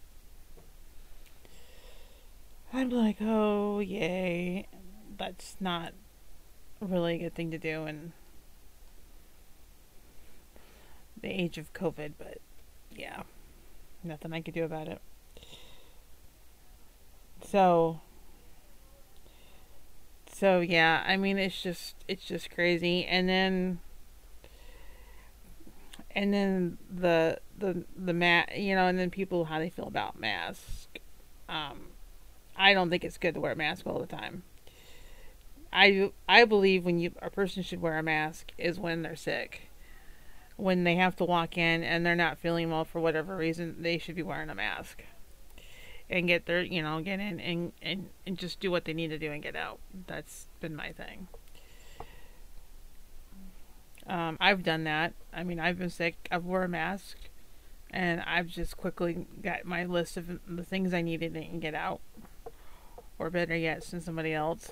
I'm 2.73 2.91
like, 2.91 3.19
oh, 3.21 3.79
yay. 3.81 4.67
That's 5.17 5.57
not 5.61 5.93
really 6.81 7.15
a 7.15 7.19
good 7.19 7.35
thing 7.35 7.53
to 7.53 7.59
do 7.59 7.87
in 7.87 8.13
the 11.23 11.29
age 11.29 11.57
of 11.57 11.73
COVID, 11.73 12.15
but 12.19 12.39
yeah, 12.95 13.23
nothing 14.03 14.33
I 14.33 14.41
could 14.41 14.55
do 14.55 14.65
about 14.65 14.89
it. 14.89 15.01
So, 17.47 18.01
so 20.33 20.61
yeah, 20.61 21.05
I 21.07 21.17
mean, 21.17 21.39
it's 21.39 21.63
just, 21.63 21.95
it's 22.09 22.25
just 22.25 22.51
crazy. 22.51 23.05
And 23.05 23.29
then, 23.29 23.81
and 26.11 26.33
then 26.33 26.79
the, 26.91 27.39
the, 27.59 27.85
the 27.97 28.13
mat, 28.13 28.57
you 28.59 28.75
know, 28.75 28.87
and 28.87 28.99
then 28.99 29.11
people, 29.11 29.45
how 29.45 29.59
they 29.59 29.71
feel 29.71 29.87
about 29.87 30.19
masks. 30.19 30.89
Um, 31.49 31.89
I 32.57 32.73
don't 32.73 32.91
think 32.91 33.05
it's 33.05 33.19
good 33.19 33.35
to 33.35 33.41
wear 33.41 33.53
a 33.53 33.57
mask 33.57 33.87
all 33.87 34.01
the 34.01 34.07
time. 34.07 34.43
I 35.75 36.13
I 36.29 36.45
believe 36.45 36.85
when 36.85 37.01
you 37.01 37.13
a 37.21 37.31
person 37.31 37.65
should 37.65 37.83
wear 37.83 37.99
a 37.99 38.03
mask 38.03 38.53
is 38.57 38.79
when 38.79 39.03
they're 39.03 39.17
sick. 39.17 39.71
When 40.57 40.85
they 40.85 40.95
have 40.95 41.17
to 41.17 41.25
walk 41.25 41.59
in 41.59 41.83
and 41.83 42.07
they're 42.07 42.15
not 42.15 42.39
feeling 42.39 42.71
well 42.71 42.85
for 42.85 43.01
whatever 43.01 43.37
reason, 43.37 43.83
they 43.83 43.99
should 43.99 44.15
be 44.15 44.23
wearing 44.23 44.51
a 44.51 44.55
mask. 44.55 45.03
And 46.11 46.29
get 46.29 46.47
their, 46.47 46.63
you 46.63 46.83
know, 46.83 47.01
get 47.01 47.19
in 47.19 47.41
and, 47.41 47.73
and, 47.81 48.09
and 48.27 48.39
just 48.39 48.61
do 48.61 48.71
what 48.71 48.85
they 48.85 48.93
need 48.93 49.09
to 49.09 49.19
do 49.19 49.33
and 49.33 49.43
get 49.43 49.57
out. 49.57 49.79
That's 50.07 50.47
been 50.61 50.77
my 50.77 50.93
thing. 50.93 51.29
Um, 54.07 54.37
I've 54.39 54.63
done 54.63 54.85
that. 54.85 55.15
I 55.33 55.45
mean, 55.45 55.59
I've 55.59 55.79
been 55.79 55.91
sick. 55.91 56.29
I've 56.31 56.45
wore 56.45 56.63
a 56.63 56.69
mask, 56.69 57.17
and 57.91 58.21
I've 58.21 58.49
just 58.49 58.77
quickly 58.77 59.27
got 59.43 59.65
my 59.65 59.85
list 59.85 60.19
of 60.19 60.41
the 60.47 60.63
things 60.63 60.93
I 60.93 61.01
needed 61.01 61.35
and 61.35 61.61
get 61.61 61.75
out 61.75 62.01
or 63.19 63.31
better 63.31 63.57
yet, 63.57 63.83
send 63.83 64.03
somebody 64.03 64.35
else. 64.35 64.71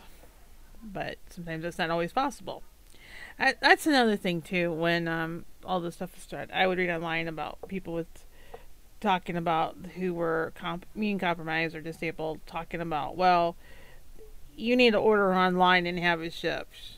But 0.82 1.16
sometimes 1.30 1.62
that's 1.62 1.78
not 1.78 1.90
always 1.90 2.12
possible. 2.12 2.62
I, 3.38 3.54
that's 3.60 3.86
another 3.86 4.16
thing 4.16 4.42
too. 4.42 4.72
When 4.72 5.08
um, 5.08 5.44
all 5.64 5.80
this 5.80 5.94
stuff 5.94 6.20
started, 6.20 6.54
I 6.54 6.66
would 6.66 6.78
read 6.78 6.90
online 6.90 7.28
about 7.28 7.58
people 7.68 7.94
with 7.94 8.24
talking 9.02 9.36
about 9.36 9.76
who 9.96 10.14
were 10.14 10.52
comp- 10.54 10.86
immune 10.96 11.18
compromised 11.18 11.74
or 11.74 11.82
disabled, 11.82 12.40
talking 12.46 12.80
about 12.80 13.16
well, 13.16 13.56
you 14.56 14.76
need 14.76 14.92
to 14.92 14.98
order 14.98 15.34
online 15.34 15.86
and 15.86 15.98
have 15.98 16.22
it 16.22 16.32
shipped. 16.32 16.96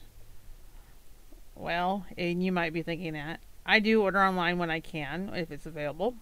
Well, 1.57 2.07
and 2.17 2.45
you 2.45 2.53
might 2.53 2.73
be 2.73 2.83
thinking 2.83 3.15
that 3.15 3.41
I 3.67 3.79
do 3.81 4.03
order 4.03 4.23
online 4.23 4.59
when 4.59 4.71
I 4.71 4.81
can 4.81 5.31
if 5.35 5.51
it's 5.51 5.67
available, 5.67 6.15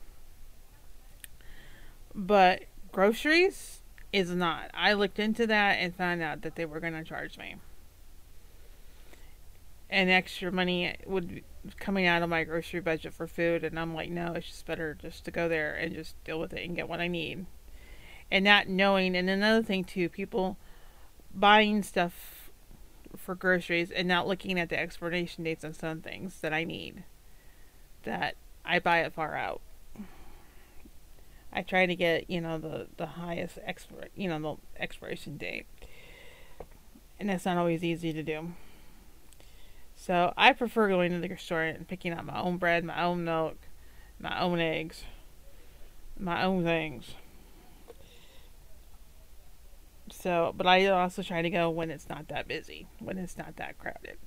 but 2.14 2.62
groceries 2.92 3.80
is 4.12 4.30
not. 4.30 4.70
I 4.74 4.92
looked 4.92 5.18
into 5.18 5.46
that 5.46 5.72
and 5.74 5.94
found 5.94 6.22
out 6.22 6.42
that 6.42 6.54
they 6.54 6.64
were 6.64 6.80
going 6.80 6.92
to 6.92 7.04
charge 7.04 7.38
me. 7.38 7.56
And 9.92 10.08
extra 10.08 10.50
money 10.50 10.96
would 11.04 11.28
be 11.28 11.44
coming 11.78 12.06
out 12.06 12.22
of 12.22 12.30
my 12.30 12.44
grocery 12.44 12.80
budget 12.80 13.12
for 13.12 13.26
food, 13.26 13.62
and 13.62 13.78
I'm 13.78 13.94
like, 13.94 14.08
no, 14.08 14.32
it's 14.32 14.46
just 14.46 14.64
better 14.64 14.94
just 14.94 15.26
to 15.26 15.30
go 15.30 15.50
there 15.50 15.74
and 15.74 15.92
just 15.92 16.22
deal 16.24 16.40
with 16.40 16.54
it 16.54 16.64
and 16.64 16.74
get 16.74 16.88
what 16.88 17.00
I 17.00 17.08
need. 17.08 17.44
And 18.30 18.42
not 18.42 18.68
knowing, 18.68 19.14
and 19.14 19.28
another 19.28 19.62
thing 19.62 19.84
too, 19.84 20.08
people 20.08 20.56
buying 21.34 21.82
stuff 21.82 22.50
for 23.18 23.34
groceries 23.34 23.90
and 23.90 24.08
not 24.08 24.26
looking 24.26 24.58
at 24.58 24.70
the 24.70 24.80
expiration 24.80 25.44
dates 25.44 25.62
on 25.62 25.74
some 25.74 26.00
things 26.00 26.40
that 26.40 26.54
I 26.54 26.64
need. 26.64 27.04
That 28.04 28.36
I 28.64 28.78
buy 28.78 29.00
it 29.00 29.12
far 29.12 29.36
out. 29.36 29.60
I 31.52 31.60
try 31.60 31.84
to 31.84 31.94
get 31.94 32.30
you 32.30 32.40
know 32.40 32.56
the 32.56 32.86
the 32.96 33.06
highest 33.06 33.58
expir 33.68 34.08
you 34.16 34.28
know 34.28 34.40
the 34.40 34.82
expiration 34.82 35.36
date, 35.36 35.66
and 37.20 37.28
that's 37.28 37.44
not 37.44 37.58
always 37.58 37.84
easy 37.84 38.14
to 38.14 38.22
do. 38.22 38.54
So 40.04 40.34
I 40.36 40.52
prefer 40.52 40.88
going 40.88 41.12
to 41.12 41.20
the 41.20 41.28
grocery 41.28 41.44
store 41.44 41.62
and 41.62 41.86
picking 41.86 42.12
out 42.12 42.26
my 42.26 42.40
own 42.40 42.56
bread, 42.56 42.82
my 42.82 43.04
own 43.04 43.22
milk, 43.22 43.56
my 44.18 44.40
own 44.40 44.58
eggs, 44.58 45.04
my 46.18 46.42
own 46.42 46.64
things. 46.64 47.14
So, 50.10 50.52
but 50.56 50.66
I 50.66 50.88
also 50.88 51.22
try 51.22 51.40
to 51.40 51.48
go 51.48 51.70
when 51.70 51.88
it's 51.92 52.08
not 52.08 52.26
that 52.26 52.48
busy, 52.48 52.88
when 52.98 53.16
it's 53.16 53.38
not 53.38 53.54
that 53.58 53.78
crowded. 53.78 54.18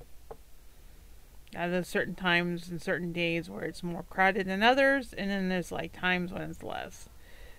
Now, 1.52 1.68
there's 1.68 1.88
certain 1.88 2.14
times 2.14 2.70
and 2.70 2.80
certain 2.80 3.12
days 3.12 3.50
where 3.50 3.64
it's 3.64 3.82
more 3.82 4.04
crowded 4.08 4.46
than 4.46 4.62
others, 4.62 5.12
and 5.12 5.30
then 5.30 5.50
there's 5.50 5.70
like 5.70 5.92
times 5.92 6.32
when 6.32 6.40
it's 6.40 6.62
less. 6.62 7.10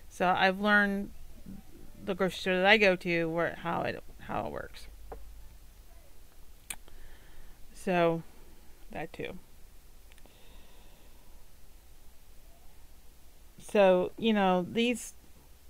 So 0.10 0.28
I've 0.28 0.60
learned 0.60 1.12
the 2.04 2.16
grocery 2.16 2.40
store 2.40 2.56
that 2.56 2.66
I 2.66 2.78
go 2.78 2.96
to 2.96 3.26
where 3.30 3.60
how 3.62 3.82
it 3.82 4.04
how 4.22 4.48
it 4.48 4.52
works. 4.52 4.88
So 7.78 8.24
that 8.92 9.14
too. 9.14 9.38
So, 13.60 14.12
you 14.18 14.34
know, 14.34 14.66
these 14.70 15.14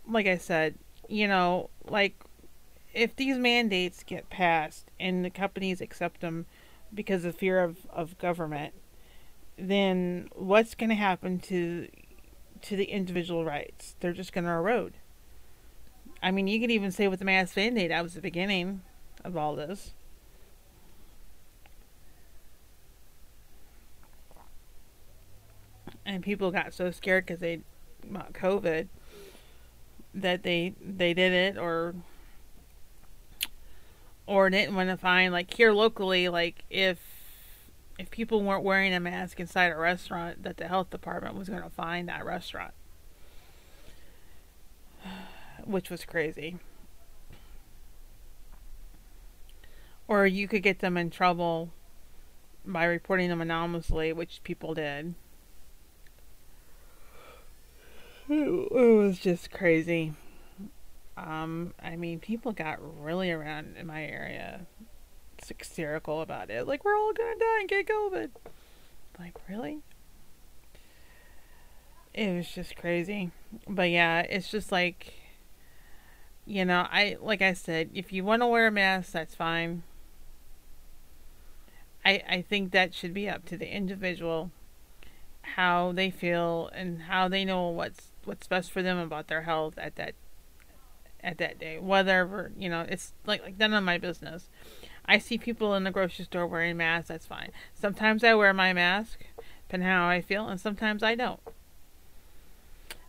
like 0.07 0.27
I 0.27 0.37
said, 0.37 0.75
you 1.09 1.27
know, 1.27 1.69
like 1.85 2.15
if 2.93 3.15
these 3.15 3.37
mandates 3.37 4.03
get 4.03 4.29
passed 4.29 4.89
and 4.99 5.23
the 5.23 5.29
companies 5.29 5.81
accept 5.81 6.21
them 6.21 6.45
because 6.93 7.25
of 7.25 7.35
fear 7.35 7.59
of, 7.61 7.85
of 7.89 8.17
government, 8.17 8.73
then 9.57 10.29
what's 10.33 10.75
going 10.75 10.89
to 10.89 10.95
happen 10.95 11.39
to 11.39 11.87
to 12.61 12.75
the 12.75 12.85
individual 12.85 13.45
rights. 13.45 13.95
They're 13.99 14.13
just 14.13 14.33
going 14.33 14.45
to 14.45 14.51
erode. 14.51 14.93
I 16.23 16.31
mean, 16.31 16.47
you 16.47 16.59
could 16.59 16.71
even 16.71 16.91
say 16.91 17.07
with 17.07 17.19
the 17.19 17.25
mass 17.25 17.55
mandate, 17.55 17.89
that 17.89 18.01
was 18.01 18.15
the 18.15 18.21
beginning 18.21 18.81
of 19.23 19.37
all 19.37 19.55
this. 19.55 19.93
And 26.07 26.23
people 26.23 26.49
got 26.49 26.73
so 26.73 26.89
scared 26.89 27.27
because 27.27 27.39
they 27.39 27.59
about 28.09 28.33
COVID 28.33 28.87
that 30.15 30.41
they 30.41 30.73
they 30.81 31.13
did 31.13 31.33
it 31.33 31.57
or 31.59 31.93
or 34.25 34.49
didn't 34.49 34.73
want 34.73 34.89
to 34.89 34.97
find 34.97 35.31
like 35.31 35.53
here 35.53 35.73
locally 35.73 36.29
like 36.29 36.63
if 36.69 36.97
if 37.99 38.11
people 38.11 38.41
weren't 38.43 38.63
wearing 38.63 38.93
a 38.93 38.99
mask 38.99 39.39
inside 39.39 39.71
a 39.71 39.75
restaurant, 39.75 40.43
that 40.43 40.57
the 40.57 40.67
health 40.67 40.89
department 40.89 41.35
was 41.35 41.49
going 41.49 41.63
to 41.63 41.69
fine 41.69 42.05
that 42.05 42.25
restaurant, 42.25 42.73
which 45.65 45.89
was 45.89 46.05
crazy. 46.05 46.57
Or 50.07 50.25
you 50.25 50.47
could 50.47 50.63
get 50.63 50.79
them 50.79 50.95
in 50.95 51.09
trouble 51.09 51.71
by 52.65 52.85
reporting 52.85 53.29
them 53.29 53.41
anonymously, 53.41 54.13
which 54.13 54.41
people 54.43 54.73
did. 54.73 55.15
It 58.29 58.71
was 58.71 59.19
just 59.19 59.51
crazy. 59.51 60.13
Um, 61.15 61.73
I 61.81 61.95
mean, 61.95 62.19
people 62.19 62.51
got 62.51 62.77
really 63.01 63.31
around 63.31 63.77
in 63.77 63.87
my 63.87 64.03
area 64.03 64.65
hysterical 65.45 66.21
about 66.21 66.49
it. 66.49 66.67
Like, 66.67 66.83
we're 66.83 66.95
all 66.95 67.13
gonna 67.13 67.39
die 67.39 67.59
and 67.61 67.69
get 67.69 67.87
COVID. 67.87 68.29
Like, 69.17 69.35
really? 69.47 69.79
It 72.13 72.35
was 72.35 72.49
just 72.49 72.75
crazy. 72.75 73.31
But 73.67 73.89
yeah, 73.89 74.21
it's 74.21 74.49
just 74.49 74.71
like, 74.71 75.13
you 76.45 76.65
know, 76.65 76.87
I, 76.91 77.17
like 77.21 77.41
I 77.41 77.53
said, 77.53 77.91
if 77.93 78.11
you 78.11 78.23
want 78.23 78.41
to 78.41 78.47
wear 78.47 78.67
a 78.67 78.71
mask, 78.71 79.11
that's 79.11 79.35
fine. 79.35 79.83
I, 82.03 82.23
I 82.29 82.41
think 82.41 82.71
that 82.71 82.93
should 82.93 83.13
be 83.13 83.29
up 83.29 83.45
to 83.45 83.57
the 83.57 83.73
individual 83.73 84.51
how 85.55 85.91
they 85.93 86.09
feel 86.09 86.69
and 86.73 87.03
how 87.03 87.27
they 87.27 87.45
know 87.45 87.69
what's 87.69 88.06
what's 88.27 88.47
best 88.47 88.71
for 88.71 88.83
them 88.83 88.97
about 88.97 89.27
their 89.27 89.43
health 89.43 89.77
at 89.77 89.95
that 89.95 90.13
at 91.23 91.37
that 91.39 91.57
day 91.57 91.79
whatever 91.79 92.51
you 92.57 92.69
know 92.69 92.85
it's 92.87 93.13
like 93.25 93.41
like 93.41 93.57
none 93.57 93.73
of 93.73 93.83
my 93.83 93.97
business 93.97 94.49
I 95.07 95.19
see 95.19 95.37
people 95.37 95.73
in 95.73 95.85
the 95.85 95.91
grocery 95.91 96.25
store 96.25 96.45
wearing 96.45 96.77
masks, 96.77 97.07
that's 97.07 97.25
fine. 97.25 97.51
Sometimes 97.73 98.23
I 98.23 98.33
wear 98.33 98.53
my 98.53 98.73
mask, 98.73 99.19
depending 99.67 99.87
how 99.87 100.07
I 100.07 100.21
feel, 100.21 100.47
and 100.47 100.59
sometimes 100.59 101.01
I 101.01 101.15
don't. 101.15 101.39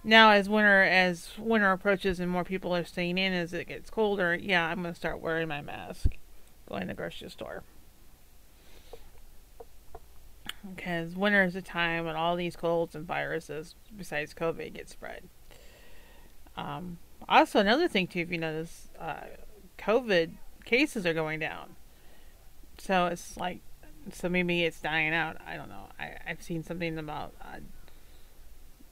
Now, 0.05 0.31
as 0.31 0.49
winter 0.49 0.83
as 0.83 1.31
winter 1.39 1.73
approaches 1.73 2.21
and 2.21 2.31
more 2.31 2.45
people 2.45 2.75
are 2.75 2.85
staying 2.85 3.19
in 3.19 3.33
as 3.33 3.53
it 3.53 3.67
gets 3.67 3.91
colder, 3.91 4.35
yeah, 4.37 4.67
I'm 4.67 4.83
gonna 4.83 4.95
start 4.95 5.21
wearing 5.21 5.49
my 5.49 5.61
mask, 5.61 6.17
going 6.69 6.83
to 6.83 6.89
the 6.89 6.95
grocery 6.95 7.31
store. 7.31 7.65
Because 10.75 11.15
winter 11.15 11.43
is 11.45 11.57
a 11.57 11.63
time 11.63 12.05
when 12.05 12.17
all 12.17 12.37
these 12.37 12.57
colds 12.57 12.95
and 12.95 13.07
viruses, 13.07 13.75
besides 13.97 14.35
COVID, 14.35 14.75
get 14.75 14.89
spread. 14.89 15.29
Um, 16.57 16.99
also, 17.29 17.61
another 17.61 17.89
thing 17.89 18.07
too, 18.07 18.21
if 18.21 18.31
you 18.31 18.39
notice, 18.39 18.89
uh, 18.99 19.27
COVID 19.79 20.33
cases 20.65 21.07
are 21.07 21.15
going 21.15 21.41
down. 21.41 21.77
So 22.79 23.07
it's 23.07 23.37
like, 23.37 23.61
so 24.13 24.29
maybe 24.29 24.65
it's 24.65 24.81
dying 24.81 25.13
out. 25.13 25.37
I 25.47 25.57
don't 25.57 25.69
know. 25.69 25.89
I, 25.99 26.17
I've 26.27 26.43
seen 26.43 26.63
something 26.63 26.99
about 26.99 27.35
uh, 27.43 27.59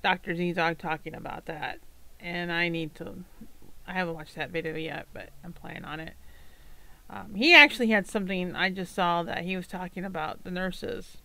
Dr. 0.03 0.35
ZDogg 0.35 0.79
talking 0.79 1.15
about 1.15 1.47
that, 1.47 1.81
and 2.21 2.53
I 2.53 2.69
need 2.69 2.95
to. 2.97 3.25
I 3.89 3.93
haven't 3.93 4.15
watched 4.15 4.35
that 4.35 4.51
video 4.51 4.77
yet, 4.77 5.07
but 5.13 5.31
I'm 5.45 5.53
planning 5.53 5.85
on 5.85 6.01
it. 6.01 6.15
Um, 7.09 7.35
he 7.35 7.55
actually 7.55 7.89
had 7.89 8.07
something 8.07 8.55
I 8.55 8.71
just 8.71 8.95
saw 8.95 9.23
that 9.23 9.45
he 9.45 9.57
was 9.57 9.69
talking 9.69 10.05
about 10.05 10.43
the 10.43 10.51
nurses 10.51 11.19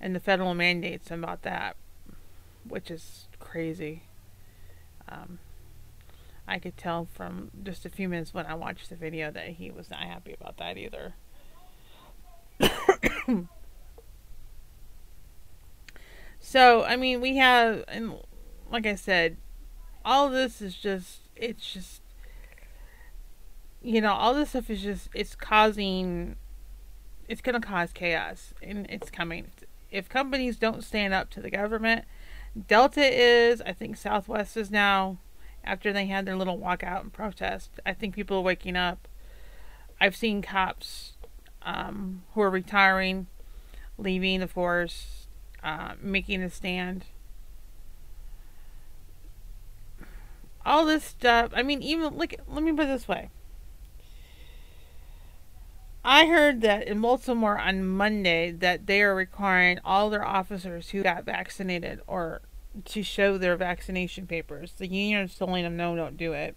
and 0.00 0.14
the 0.14 0.20
federal 0.20 0.54
mandates 0.54 1.10
about 1.10 1.42
that, 1.42 1.76
which 2.66 2.90
is 2.90 3.28
crazy. 3.38 4.02
Um, 5.08 5.38
I 6.46 6.58
could 6.58 6.76
tell 6.76 7.06
from 7.12 7.50
just 7.62 7.84
a 7.84 7.90
few 7.90 8.08
minutes 8.08 8.32
when 8.32 8.46
I 8.46 8.54
watched 8.54 8.88
the 8.88 8.96
video 8.96 9.30
that 9.30 9.48
he 9.48 9.70
was 9.70 9.90
not 9.90 10.00
happy 10.00 10.34
about 10.38 10.56
that 10.56 10.78
either. 10.78 11.14
so, 16.40 16.84
I 16.84 16.96
mean, 16.96 17.20
we 17.20 17.36
have, 17.36 17.84
and 17.88 18.14
like 18.70 18.86
I 18.86 18.94
said, 18.94 19.36
all 20.04 20.30
this 20.30 20.62
is 20.62 20.74
just, 20.74 21.20
it's 21.36 21.72
just, 21.72 22.00
you 23.82 24.00
know, 24.00 24.12
all 24.12 24.32
this 24.34 24.50
stuff 24.50 24.70
is 24.70 24.82
just, 24.82 25.08
it's 25.14 25.34
causing, 25.34 26.36
it's 27.28 27.40
going 27.42 27.60
to 27.60 27.66
cause 27.66 27.92
chaos, 27.92 28.54
and 28.62 28.86
it's 28.88 29.10
coming. 29.10 29.50
If 29.90 30.08
companies 30.08 30.56
don't 30.56 30.84
stand 30.84 31.14
up 31.14 31.30
to 31.30 31.40
the 31.40 31.50
government, 31.50 32.04
Delta 32.66 33.04
is, 33.04 33.62
I 33.62 33.72
think 33.72 33.96
Southwest 33.96 34.56
is 34.56 34.70
now, 34.70 35.18
after 35.64 35.92
they 35.92 36.06
had 36.06 36.24
their 36.24 36.36
little 36.36 36.58
walkout 36.58 37.02
and 37.02 37.12
protest. 37.12 37.70
I 37.84 37.92
think 37.92 38.14
people 38.14 38.38
are 38.38 38.42
waking 38.42 38.76
up. 38.76 39.06
I've 40.00 40.16
seen 40.16 40.42
cops 40.42 41.12
um, 41.62 42.22
who 42.34 42.40
are 42.40 42.50
retiring, 42.50 43.26
leaving 43.98 44.40
the 44.40 44.48
force, 44.48 45.26
uh, 45.62 45.94
making 46.00 46.42
a 46.42 46.50
stand. 46.50 47.04
All 50.64 50.84
this 50.84 51.04
stuff. 51.04 51.52
I 51.54 51.62
mean, 51.62 51.82
even 51.82 52.16
look. 52.16 52.34
Let 52.46 52.62
me 52.62 52.72
put 52.72 52.84
it 52.84 52.88
this 52.88 53.08
way. 53.08 53.30
I 56.10 56.24
heard 56.24 56.62
that 56.62 56.88
in 56.88 57.02
Baltimore 57.02 57.58
on 57.58 57.86
Monday 57.86 58.50
that 58.50 58.86
they 58.86 59.02
are 59.02 59.14
requiring 59.14 59.78
all 59.84 60.08
their 60.08 60.24
officers 60.24 60.88
who 60.88 61.02
got 61.02 61.24
vaccinated 61.24 62.00
or 62.06 62.40
to 62.86 63.02
show 63.02 63.36
their 63.36 63.56
vaccination 63.56 64.26
papers. 64.26 64.72
The 64.78 64.86
union 64.86 65.20
is 65.20 65.34
telling 65.34 65.64
them 65.64 65.76
no, 65.76 65.94
don't 65.96 66.16
do 66.16 66.32
it. 66.32 66.56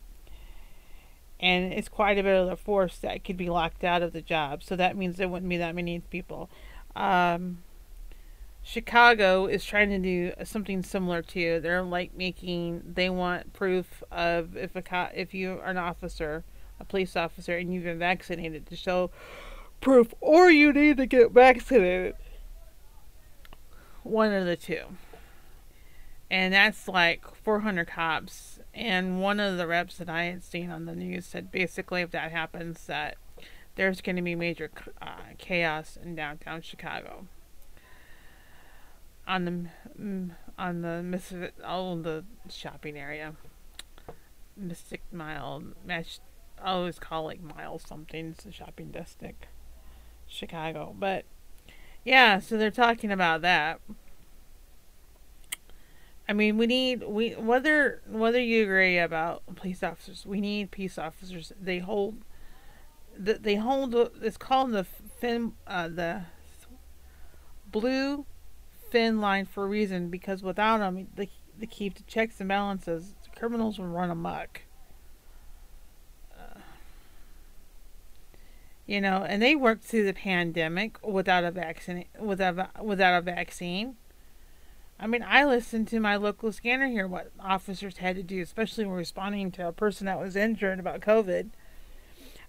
And 1.38 1.74
it's 1.74 1.90
quite 1.90 2.18
a 2.18 2.24
bit 2.24 2.34
of 2.34 2.48
the 2.48 2.56
force 2.56 2.98
that 3.00 3.26
could 3.26 3.36
be 3.36 3.50
locked 3.50 3.84
out 3.84 4.02
of 4.02 4.14
the 4.14 4.22
job. 4.22 4.64
So 4.64 4.78
that 4.78 4.96
means 4.96 5.18
there 5.18 5.28
wouldn't 5.28 5.50
be 5.50 5.58
that 5.58 5.76
many 5.76 6.00
people. 6.00 6.50
Um, 6.96 7.58
Chicago 8.64 9.48
is 9.48 9.66
trying 9.66 9.90
to 9.90 10.00
do 10.00 10.32
something 10.46 10.82
similar 10.82 11.22
too. 11.22 11.60
They're 11.60 11.84
like 11.84 12.16
making 12.16 12.94
they 12.94 13.10
want 13.10 13.52
proof 13.52 14.02
of 14.14 14.56
if 14.56 14.78
a 14.78 14.82
co- 14.82 15.10
if 15.14 15.34
you 15.34 15.60
are 15.62 15.72
an 15.72 15.78
officer, 15.78 16.46
a 16.82 16.86
police 16.86 17.16
officer, 17.16 17.58
and 17.58 17.74
you've 17.74 17.84
been 17.84 18.00
vaccinated 18.00 18.68
to 18.68 18.76
show 18.76 19.12
proof, 19.80 20.14
or 20.20 20.52
you 20.52 20.74
need 20.74 20.98
to 20.98 21.06
get 21.06 21.32
vaccinated. 21.32 22.16
One 24.04 24.34
of 24.34 24.46
the 24.46 24.56
two 24.56 24.86
and 26.32 26.54
that's 26.54 26.88
like 26.88 27.36
400 27.36 27.88
cops. 27.88 28.60
And 28.74 29.22
one 29.22 29.42
of 29.42 29.58
the 29.58 29.68
reps 29.68 29.98
that 29.98 30.10
I 30.10 30.24
had 30.24 30.44
seen 30.44 30.72
on 30.72 30.86
the 30.86 30.96
news 30.96 31.26
said 31.26 31.52
basically, 31.52 32.02
if 32.02 32.12
that 32.12 32.32
happens, 32.32 32.88
that 32.88 33.18
there's 33.76 34.00
going 34.00 34.16
to 34.16 34.22
be 34.22 34.34
major 34.34 34.72
uh, 35.02 35.34
chaos 35.38 35.98
in 36.02 36.16
downtown 36.16 36.62
Chicago. 36.62 37.28
On 39.28 39.46
the 39.46 40.36
on 40.58 40.82
the 40.82 41.52
oh 41.64 42.02
the 42.02 42.24
shopping 42.50 42.98
area, 42.98 43.36
Mystic 44.58 45.02
Mile. 45.12 45.64
I 46.64 46.72
always 46.72 47.00
call 47.00 47.26
like 47.26 47.42
Miles 47.42 47.84
something. 47.88 48.28
It's 48.28 48.46
a 48.46 48.52
shopping 48.52 48.92
district, 48.92 49.48
Chicago. 50.28 50.96
But 50.98 51.26
yeah, 52.04 52.40
so 52.40 52.58
they're 52.58 52.72
talking 52.72 53.12
about 53.12 53.42
that. 53.42 53.80
I 56.30 56.34
mean, 56.34 56.58
we 56.58 56.68
need 56.68 57.04
we 57.04 57.32
whether 57.32 58.02
whether 58.08 58.40
you 58.40 58.64
agree 58.64 58.98
about 58.98 59.44
police 59.56 59.84
officers, 59.84 60.26
we 60.26 60.40
need 60.40 60.72
peace 60.72 60.98
officers. 60.98 61.52
They 61.60 61.80
hold 61.80 62.24
the, 63.18 63.34
they 63.34 63.56
hold 63.56 63.94
it's 64.22 64.38
called 64.38 64.72
the 64.72 64.84
fin 64.84 65.54
uh, 65.68 65.90
the 65.90 66.24
blue 67.70 68.26
fin 68.90 69.20
line 69.20 69.46
for 69.46 69.64
a 69.64 69.68
reason 69.68 70.10
because 70.10 70.42
without 70.42 70.78
them, 70.78 71.08
the 71.16 71.28
they 71.58 71.66
keep 71.66 71.96
the 71.96 72.04
checks 72.04 72.40
and 72.40 72.50
balances. 72.50 73.14
Criminals 73.36 73.80
will 73.80 73.88
run 73.88 74.10
amok. 74.10 74.62
You 78.92 79.00
know, 79.00 79.24
and 79.28 79.42
they 79.42 79.56
worked 79.56 79.84
through 79.84 80.06
the 80.06 80.14
pandemic 80.14 80.98
without 81.06 81.44
a 81.44 81.52
vaccine 81.52 82.06
without 82.20 82.84
without 82.84 83.18
a 83.18 83.22
vaccine 83.22 83.96
I 85.04 85.08
mean, 85.08 85.26
I 85.28 85.46
listened 85.46 85.88
to 85.88 86.00
my 86.00 86.16
local 86.16 86.52
scanner 86.52 86.88
here 86.88 87.08
what 87.08 87.32
officers 87.40 87.98
had 87.98 88.16
to 88.18 88.24
do, 88.24 88.40
especially 88.40 88.86
when 88.86 88.94
responding 88.94 89.50
to 89.54 89.68
a 89.68 89.74
person 89.74 90.06
that 90.06 90.20
was 90.20 90.36
injured 90.36 90.80
about 90.80 91.02
COVID. 91.02 91.50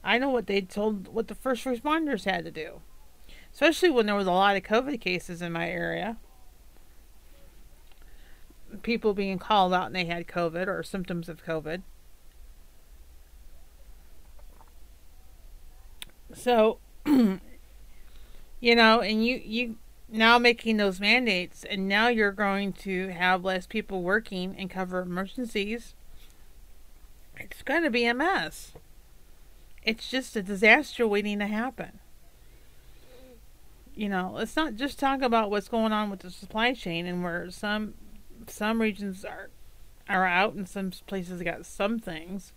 I 0.05 0.19
know 0.19 0.29
what 0.29 0.49
they 0.49 0.61
told, 0.61 1.09
what 1.09 1.29
the 1.29 1.35
first 1.35 1.65
responders 1.65 2.25
had 2.27 2.45
to 2.45 2.51
do, 2.51 2.83
especially 3.55 3.89
when 3.89 4.05
there 4.05 4.15
was 4.15 4.27
a 4.27 4.33
lot 4.33 4.57
of 4.57 4.65
COVID 4.65 5.01
cases 5.01 5.41
in 5.41 5.51
my 5.51 5.71
area. 5.71 6.19
People 8.83 9.15
being 9.15 9.39
called 9.39 9.73
out 9.73 9.87
and 9.87 9.97
they 9.97 10.05
had 10.05 10.27
COVID 10.27 10.67
or 10.67 10.83
symptoms 10.83 11.31
of 11.31 11.47
COVID. 11.47 11.81
So, 16.35 16.79
you 17.07 17.40
know, 18.62 19.01
and 19.01 19.25
you 19.25 19.40
you 19.45 19.77
now 20.09 20.38
making 20.38 20.77
those 20.77 21.01
mandates, 21.01 21.64
and 21.64 21.88
now 21.88 22.09
you're 22.09 22.33
going 22.33 22.73
to 22.75 23.09
have 23.09 23.45
less 23.45 23.66
people 23.66 24.03
working 24.03 24.55
and 24.59 24.71
cover 24.71 25.01
emergencies. 25.01 25.95
It's 27.37 27.62
going 27.62 27.83
to 27.83 27.90
be 27.90 28.05
a 28.05 28.14
mess. 28.14 28.73
It's 29.83 30.09
just 30.09 30.37
a 30.37 30.42
disaster 30.42 31.09
waiting 31.09 31.38
to 31.40 31.47
happen. 31.47 31.99
You 33.95 34.09
know, 34.09 34.33
let's 34.35 34.55
not 34.55 34.77
just 34.77 34.99
talk 34.99 35.23
about 35.23 35.51
what's 35.51 35.68
going 35.68 35.92
on 35.92 36.09
with 36.11 36.21
the 36.21 36.31
supply 36.31 36.73
chain 36.73 37.07
and 37.07 37.23
where 37.23 37.51
some 37.51 37.95
some 38.47 38.81
regions 38.81 39.25
are 39.25 39.51
are 40.09 40.27
out 40.27 40.55
and 40.55 40.68
some 40.68 40.92
places 41.07 41.42
got 41.42 41.66
some 41.66 41.99
things. 41.99 42.53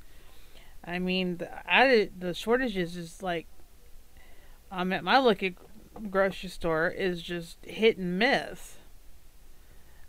I 0.83 0.99
mean, 0.99 1.37
the 1.37 1.69
added 1.69 2.13
the 2.19 2.33
shortages 2.33 2.95
is 2.95 3.21
like 3.21 3.47
um 4.71 4.93
at 4.93 5.03
my 5.03 5.17
look 5.19 5.43
at 5.43 5.53
grocery 6.09 6.49
store 6.49 6.87
is 6.89 7.21
just 7.21 7.57
hit 7.65 7.97
and 7.97 8.19
miss. 8.19 8.77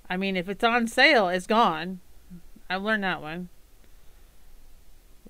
I 0.08 0.16
mean, 0.16 0.36
if 0.36 0.48
it's 0.48 0.64
on 0.64 0.86
sale, 0.86 1.28
it's 1.28 1.46
gone. 1.46 2.00
I've 2.68 2.82
learned 2.82 3.04
that 3.04 3.22
one. 3.22 3.48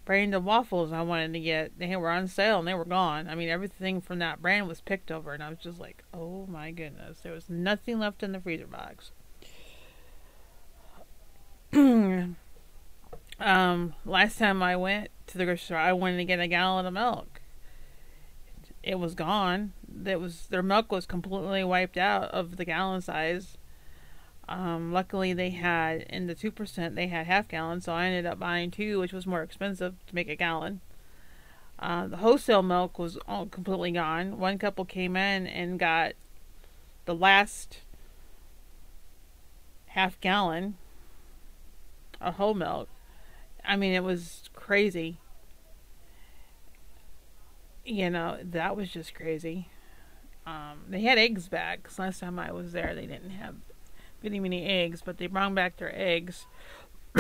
Brand 0.05 0.35
of 0.35 0.45
waffles 0.45 0.93
I 0.93 1.03
wanted 1.03 1.33
to 1.33 1.41
get, 1.41 1.79
they 1.79 1.97
were 1.97 2.11
on 2.11 2.29
sale 2.29 2.61
and 2.61 2.69
they 2.69 2.75
were 2.75 2.85
gone. 2.85 3.29
I 3.29 3.35
mean, 3.35 3.49
everything 3.49 4.01
from 4.01 4.21
that 4.21 4.41
brand 4.41 4.69
was 4.69 4.81
picked 4.81 5.11
over, 5.11 5.33
and 5.33 5.43
I 5.43 5.49
was 5.49 5.59
just 5.59 5.81
like, 5.81 6.05
oh 6.15 6.47
my 6.47 6.71
goodness, 6.71 7.19
there 7.23 7.33
was 7.33 7.51
nothing 7.51 7.99
left 7.99 8.23
in 8.23 8.33
the 8.33 8.41
freezer 8.41 8.69
box. 8.69 9.11
um, 13.41 13.95
last 14.05 14.39
time 14.39 14.63
I 14.63 14.77
went 14.77 15.11
to 15.27 15.39
the 15.39 15.45
grocery 15.45 15.65
store, 15.65 15.79
I 15.79 15.93
wanted 15.93 16.19
to 16.19 16.25
get 16.25 16.39
a 16.39 16.47
gallon 16.47 16.87
of 16.87 16.93
milk. 16.93 17.36
It 18.87 19.01
was 19.01 19.17
gone 19.17 19.73
that 19.89 20.21
was 20.21 20.47
their 20.47 20.63
milk 20.63 20.93
was 20.93 21.07
completely 21.07 21.65
wiped 21.65 21.97
out 21.97 22.31
of 22.31 22.57
the 22.57 22.65
gallon 22.65 23.01
size. 23.01 23.59
Um, 24.49 24.93
luckily, 24.93 25.33
they 25.33 25.51
had 25.51 26.03
in 26.03 26.29
the 26.29 26.37
two 26.37 26.53
percent 26.53 26.95
they 26.95 27.09
had 27.09 27.27
half 27.27 27.49
gallon, 27.49 27.81
so 27.81 27.93
I 27.93 28.07
ended 28.07 28.27
up 28.27 28.39
buying 28.39 28.71
two, 28.71 29.01
which 29.01 29.13
was 29.13 29.27
more 29.27 29.43
expensive 29.43 29.95
to 30.07 30.15
make 30.15 30.29
a 30.29 30.37
gallon. 30.37 30.83
Uh, 31.81 32.07
the 32.07 32.19
wholesale 32.19 32.63
milk 32.63 32.97
was 32.97 33.19
all 33.27 33.47
completely 33.47 33.91
gone. 33.91 34.39
One 34.39 34.57
couple 34.57 34.85
came 34.85 35.17
in 35.17 35.49
and 35.49 35.81
got 35.81 36.13
the 37.07 37.15
last 37.15 37.81
half 39.87 40.21
gallon 40.21 40.77
of 42.21 42.35
whole 42.35 42.55
milk. 42.55 42.89
I 43.65 43.77
mean, 43.77 43.93
it 43.95 44.05
was 44.05 44.49
crazy 44.55 45.19
you 47.87 48.11
know, 48.11 48.39
that 48.43 48.77
was 48.77 48.91
just 48.91 49.15
crazy. 49.15 49.69
Um, 50.47 50.81
they 50.89 51.01
had 51.03 51.19
eggs 51.19 51.49
back 51.49 51.83
because 51.83 51.99
last 51.99 52.21
time 52.21 52.39
I 52.39 52.53
was 52.53 52.73
there, 52.73 52.95
they 52.95 53.07
didn't 53.07 53.31
have 53.31 53.55
many, 54.23 54.41
many 54.41 54.65
eggs, 54.65 55.03
but 55.05 55.19
they 55.19 55.27
brought 55.27 55.55
back 55.55 55.77
their 55.77 55.93
eggs. 55.95 56.47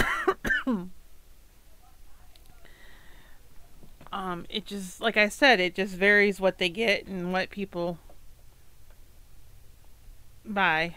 um, 4.12 4.46
it 4.48 4.66
just, 4.66 5.00
like 5.00 5.16
I 5.16 5.28
said, 5.28 5.60
it 5.60 5.74
just 5.74 5.94
varies 5.94 6.40
what 6.40 6.58
they 6.58 6.68
get 6.68 7.06
and 7.06 7.32
what 7.32 7.50
people 7.50 7.98
buy. 10.44 10.96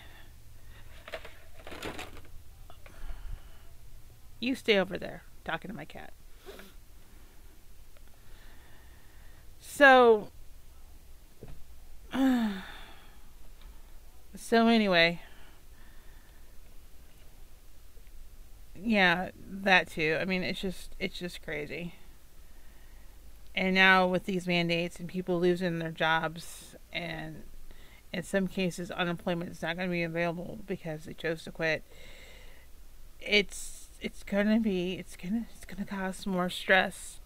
You 4.40 4.56
stay 4.56 4.78
over 4.78 4.98
there 4.98 5.24
talking 5.44 5.70
to 5.70 5.76
my 5.76 5.86
cat. 5.86 6.14
So, 9.80 10.28
so 14.36 14.68
anyway, 14.68 15.22
yeah, 18.76 19.30
that 19.50 19.90
too. 19.90 20.18
I 20.20 20.26
mean, 20.26 20.44
it's 20.44 20.60
just 20.60 20.98
it's 21.00 21.18
just 21.18 21.42
crazy. 21.44 21.94
And 23.56 23.74
now 23.74 24.06
with 24.06 24.26
these 24.26 24.46
mandates 24.48 25.00
and 25.00 25.08
people 25.08 25.40
losing 25.40 25.80
their 25.80 25.92
jobs 25.92 26.76
and 26.92 27.44
in 28.12 28.24
some 28.24 28.48
cases 28.48 28.92
unemployment 28.92 29.50
is 29.50 29.62
not 29.62 29.78
going 29.78 29.88
to 29.88 29.94
be 29.94 30.04
available 30.04 30.60
because 30.68 31.06
they 31.06 31.14
chose 31.14 31.46
to 31.46 31.52
quit. 31.52 31.84
It's 33.22 33.88
it's 34.02 34.24
going 34.24 34.48
to 34.48 34.60
be 34.60 34.96
it's 34.96 35.16
to 35.16 35.46
it's 35.56 35.64
going 35.64 35.86
to 35.86 35.90
cause 35.90 36.28
more 36.28 36.50
stress 36.50 37.19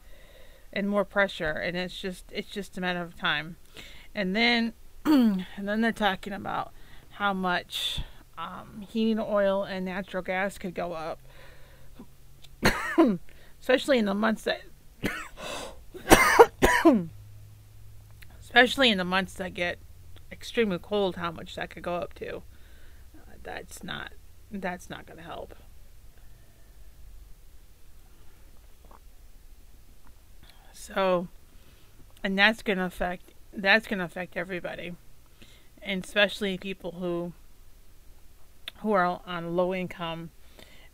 and 0.74 0.90
more 0.90 1.06
pressure 1.06 1.52
and 1.52 1.78
it's 1.78 2.02
just 2.02 2.26
it's 2.32 2.50
just 2.50 2.78
a 2.78 2.82
matter 2.82 3.02
of 3.02 3.16
time. 3.16 3.56
And 4.14 4.36
then 4.36 4.74
and 5.06 5.46
then 5.58 5.82
they're 5.82 5.92
talking 5.92 6.34
about 6.34 6.72
how 7.12 7.34
much 7.34 8.02
um, 8.38 8.86
heating 8.90 9.20
oil 9.20 9.64
and 9.64 9.86
natural 9.86 10.24
gas 10.24 10.58
could 10.58 10.74
go 10.74 10.94
up, 10.94 11.20
especially 13.62 14.00
in 14.00 14.06
the 14.06 14.14
months 14.14 14.46
that, 14.46 14.62
especially 18.42 18.90
in 18.90 18.98
the 18.98 19.06
months 19.06 19.34
that 19.36 19.54
get 19.54 19.78
extremely 20.32 20.80
cold. 20.80 21.18
How 21.18 21.32
much 21.32 21.56
that 21.56 21.70
could 21.70 21.84
go 21.84 21.96
up 21.96 22.14
to? 22.16 22.38
Uh, 22.38 23.36
that's 23.44 23.84
not 23.84 24.14
that's 24.52 24.90
not 24.90 25.06
going 25.06 25.18
to 25.18 25.24
help. 25.24 25.56
So, 30.84 31.30
and 32.26 32.38
that's 32.38 32.62
going 32.62 32.78
to 32.78 32.84
affect 32.84 33.32
that's 33.54 33.88
going 33.88 34.00
to 34.00 34.06
affect 34.06 34.36
everybody, 34.36 34.96
and 35.82 36.04
especially 36.04 36.58
people 36.58 36.96
who 37.00 37.32
who 38.80 38.92
are 38.92 39.22
on 39.26 39.56
low 39.56 39.74
income 39.74 40.32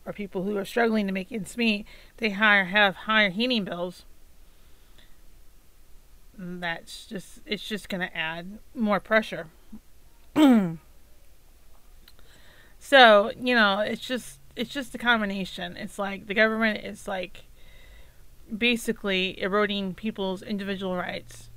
or 0.06 0.14
people 0.14 0.44
who 0.44 0.56
are 0.58 0.66
struggling 0.66 1.08
to 1.08 1.12
make 1.12 1.32
ends 1.32 1.58
meet. 1.58 1.88
They 2.18 2.30
higher 2.30 2.66
have 2.66 2.96
higher 2.96 3.32
heating 3.32 3.64
bills. 3.64 4.04
That's 6.38 7.08
just 7.08 7.40
it's 7.48 7.68
just 7.68 7.90
going 7.90 8.08
to 8.08 8.16
add 8.16 8.60
more 8.76 9.00
pressure. 9.00 9.48
so 10.36 10.78
you 13.42 13.56
know, 13.56 13.80
it's 13.80 14.06
just 14.08 14.38
it's 14.56 14.70
just 14.72 14.94
a 14.94 15.00
combination. 15.00 15.76
It's 15.78 15.98
like 15.98 16.28
the 16.28 16.36
government 16.36 16.86
is 16.86 17.08
like 17.08 17.46
basically 18.58 19.40
eroding 19.42 19.94
people's 19.94 20.42
individual 20.42 20.96
rights. 20.96 21.50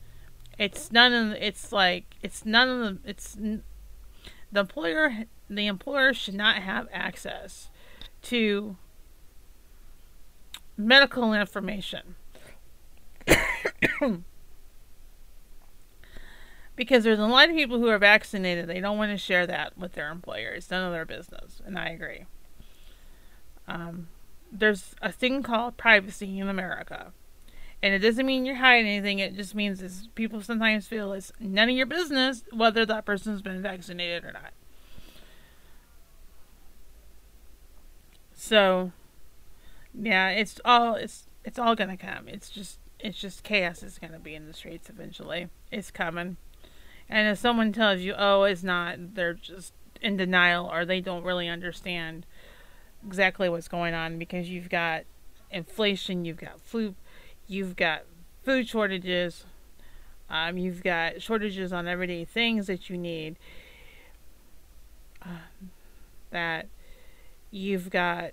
It's 0.58 0.92
none 0.92 1.12
of 1.12 1.32
it's 1.32 1.72
like 1.72 2.16
it's 2.22 2.44
none 2.44 2.68
of 2.68 2.78
the 3.02 3.10
it's 3.10 3.34
the 3.34 4.60
employer 4.60 5.24
the 5.48 5.66
employer 5.66 6.12
should 6.14 6.34
not 6.34 6.56
have 6.56 6.88
access 6.92 7.70
to 8.22 8.76
medical 10.76 11.32
information. 11.34 12.14
because 16.76 17.04
there's 17.04 17.18
a 17.18 17.26
lot 17.26 17.48
of 17.48 17.54
people 17.54 17.78
who 17.78 17.88
are 17.88 17.98
vaccinated, 17.98 18.66
they 18.66 18.80
don't 18.80 18.98
want 18.98 19.12
to 19.12 19.18
share 19.18 19.46
that 19.46 19.76
with 19.78 19.92
their 19.92 20.10
employer. 20.10 20.50
It's 20.50 20.70
none 20.70 20.84
of 20.84 20.92
their 20.92 21.04
business, 21.04 21.60
and 21.64 21.78
I 21.78 21.90
agree. 21.90 22.24
Um, 23.68 24.08
there's 24.52 24.94
a 25.00 25.10
thing 25.10 25.42
called 25.42 25.76
privacy 25.76 26.38
in 26.38 26.48
America. 26.48 27.12
And 27.82 27.94
it 27.94 27.98
doesn't 27.98 28.26
mean 28.26 28.44
you're 28.44 28.56
hiding 28.56 28.86
anything. 28.86 29.18
It 29.18 29.34
just 29.34 29.54
means 29.54 29.82
is 29.82 30.08
people 30.14 30.40
sometimes 30.40 30.86
feel 30.86 31.12
it's 31.12 31.32
none 31.40 31.68
of 31.68 31.74
your 31.74 31.86
business 31.86 32.44
whether 32.52 32.86
that 32.86 33.04
person's 33.04 33.42
been 33.42 33.60
vaccinated 33.60 34.24
or 34.24 34.32
not. 34.32 34.52
So, 38.34 38.92
yeah, 39.94 40.28
it's 40.28 40.60
all 40.64 40.94
it's 40.94 41.24
it's 41.44 41.58
all 41.58 41.74
gonna 41.74 41.96
come. 41.96 42.28
It's 42.28 42.50
just 42.50 42.78
it's 43.00 43.18
just 43.18 43.42
chaos 43.42 43.82
is 43.82 43.98
gonna 43.98 44.20
be 44.20 44.34
in 44.34 44.46
the 44.46 44.54
streets 44.54 44.88
eventually. 44.88 45.48
It's 45.72 45.90
coming. 45.90 46.36
And 47.08 47.28
if 47.28 47.38
someone 47.38 47.72
tells 47.72 48.00
you, 48.00 48.14
"Oh, 48.16 48.44
it's 48.44 48.62
not," 48.62 49.14
they're 49.14 49.34
just 49.34 49.74
in 50.00 50.16
denial 50.16 50.66
or 50.66 50.84
they 50.84 51.00
don't 51.00 51.24
really 51.24 51.48
understand 51.48 52.26
exactly 53.06 53.48
what's 53.48 53.68
going 53.68 53.94
on 53.94 54.18
because 54.18 54.48
you've 54.48 54.68
got 54.68 55.04
inflation, 55.50 56.24
you've 56.24 56.38
got 56.38 56.60
food, 56.60 56.94
you've 57.46 57.76
got 57.76 58.02
food 58.42 58.68
shortages, 58.68 59.44
um, 60.30 60.56
you've 60.56 60.82
got 60.82 61.20
shortages 61.20 61.72
on 61.72 61.86
everyday 61.86 62.24
things 62.24 62.66
that 62.66 62.88
you 62.88 62.96
need. 62.96 63.36
Uh, 65.22 65.28
that 66.30 66.66
you've 67.50 67.90
got 67.90 68.32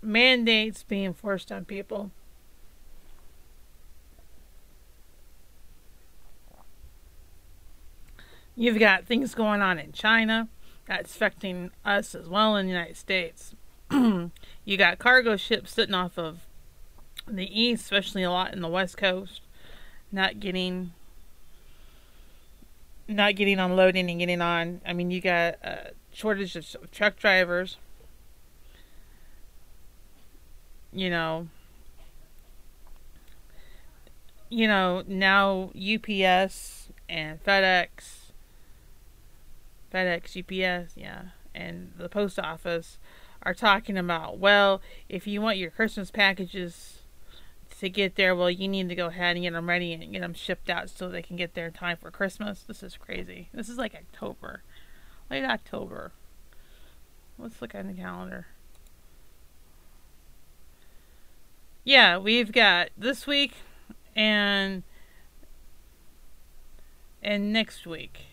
mandates 0.00 0.84
being 0.84 1.12
forced 1.12 1.50
on 1.50 1.64
people. 1.64 2.10
You've 8.54 8.78
got 8.78 9.04
things 9.04 9.34
going 9.34 9.62
on 9.62 9.78
in 9.78 9.92
China 9.92 10.48
that's 10.86 11.14
affecting 11.14 11.70
us 11.84 12.14
as 12.14 12.28
well 12.28 12.56
in 12.56 12.66
the 12.66 12.72
United 12.72 12.96
States. 12.96 13.54
you 14.64 14.76
got 14.76 14.98
cargo 14.98 15.36
ships 15.36 15.72
sitting 15.72 15.94
off 15.94 16.18
of 16.18 16.40
the 17.26 17.60
east, 17.60 17.84
especially 17.84 18.22
a 18.22 18.30
lot 18.30 18.52
in 18.52 18.60
the 18.60 18.68
west 18.68 18.96
coast, 18.96 19.40
not 20.12 20.40
getting 20.40 20.92
not 23.06 23.34
getting 23.36 23.58
unloading 23.58 24.10
and 24.10 24.18
getting 24.18 24.42
on. 24.42 24.82
I 24.86 24.92
mean, 24.92 25.10
you 25.10 25.20
got 25.20 25.54
a 25.62 25.92
shortage 26.12 26.54
of 26.56 26.90
truck 26.90 27.16
drivers. 27.16 27.78
You 30.92 31.10
know, 31.10 31.48
you 34.48 34.66
know 34.66 35.02
now 35.06 35.70
UPS 35.74 36.88
and 37.08 37.42
FedEx, 37.44 38.32
FedEx, 39.92 40.36
UPS, 40.38 40.96
yeah, 40.96 41.22
and 41.54 41.92
the 41.96 42.08
post 42.08 42.38
office 42.38 42.98
are 43.42 43.54
talking 43.54 43.96
about, 43.96 44.38
well, 44.38 44.80
if 45.08 45.26
you 45.26 45.40
want 45.40 45.58
your 45.58 45.70
Christmas 45.70 46.10
packages 46.10 46.98
to 47.80 47.88
get 47.88 48.16
there, 48.16 48.34
well, 48.34 48.50
you 48.50 48.68
need 48.68 48.88
to 48.88 48.94
go 48.94 49.06
ahead 49.06 49.36
and 49.36 49.44
get 49.44 49.52
them 49.52 49.68
ready 49.68 49.92
and 49.92 50.12
get 50.12 50.20
them 50.20 50.34
shipped 50.34 50.68
out 50.68 50.90
so 50.90 51.08
they 51.08 51.22
can 51.22 51.36
get 51.36 51.54
there 51.54 51.66
in 51.66 51.72
time 51.72 51.96
for 51.96 52.10
Christmas. 52.10 52.62
This 52.62 52.82
is 52.82 52.96
crazy. 52.96 53.48
This 53.52 53.68
is 53.68 53.78
like 53.78 53.94
October, 53.94 54.62
late 55.30 55.44
October. 55.44 56.12
Let's 57.38 57.62
look 57.62 57.74
at 57.74 57.86
the 57.86 57.94
calendar. 57.94 58.46
Yeah, 61.84 62.18
we've 62.18 62.52
got 62.52 62.88
this 62.98 63.26
week 63.26 63.54
and 64.14 64.82
and 67.22 67.52
next 67.52 67.86
week, 67.86 68.26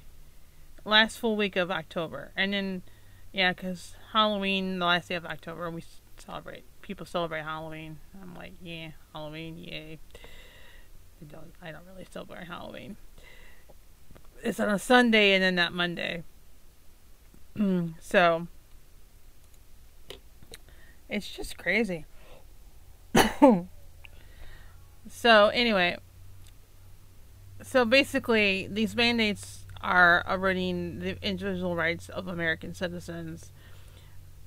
last 0.83 1.17
full 1.17 1.35
week 1.35 1.55
of 1.55 1.71
October, 1.71 2.31
and 2.35 2.53
then 2.53 2.81
yeah, 3.35 3.51
because 3.51 3.95
Halloween, 4.13 4.79
the 4.79 4.85
last 4.85 5.09
day 5.09 5.15
of 5.15 5.25
October, 5.25 5.69
we 5.69 5.83
celebrate. 6.17 6.63
People 6.81 7.05
celebrate 7.05 7.41
Halloween. 7.43 7.99
I'm 8.21 8.33
like, 8.33 8.53
yeah, 8.63 8.91
Halloween, 9.11 9.57
yay. 9.57 9.99
I 11.21 11.25
don't, 11.25 11.53
I 11.61 11.71
don't 11.71 11.85
really 11.85 12.07
celebrate 12.09 12.47
Halloween. 12.47 12.95
It's 14.41 14.57
on 14.57 14.69
a 14.69 14.79
Sunday 14.79 15.33
and 15.33 15.43
then 15.43 15.55
that 15.55 15.73
Monday. 15.73 16.23
so, 17.99 18.47
it's 21.09 21.29
just 21.29 21.57
crazy. 21.57 22.05
so, 25.09 25.47
anyway, 25.49 25.97
so 27.61 27.83
basically, 27.83 28.69
these 28.71 28.95
mandates 28.95 29.64
are 29.85 30.25
eroding 30.27 30.97
the 30.99 31.15
individual 31.21 31.75
rights 31.75 32.09
of 32.09 32.27
American 32.27 32.73
citizens. 32.73 33.51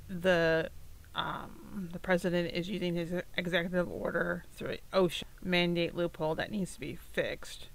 The 0.08 0.68
um, 1.14 1.88
the 1.92 1.98
president 1.98 2.52
is 2.52 2.68
using 2.68 2.94
his 2.94 3.12
executive 3.36 3.90
order 3.90 4.44
through 4.54 4.70
an 4.70 4.78
OSHA 4.92 5.24
mandate 5.42 5.94
loophole 5.94 6.34
that 6.34 6.50
needs 6.50 6.74
to 6.74 6.80
be 6.80 6.96
fixed. 6.96 7.68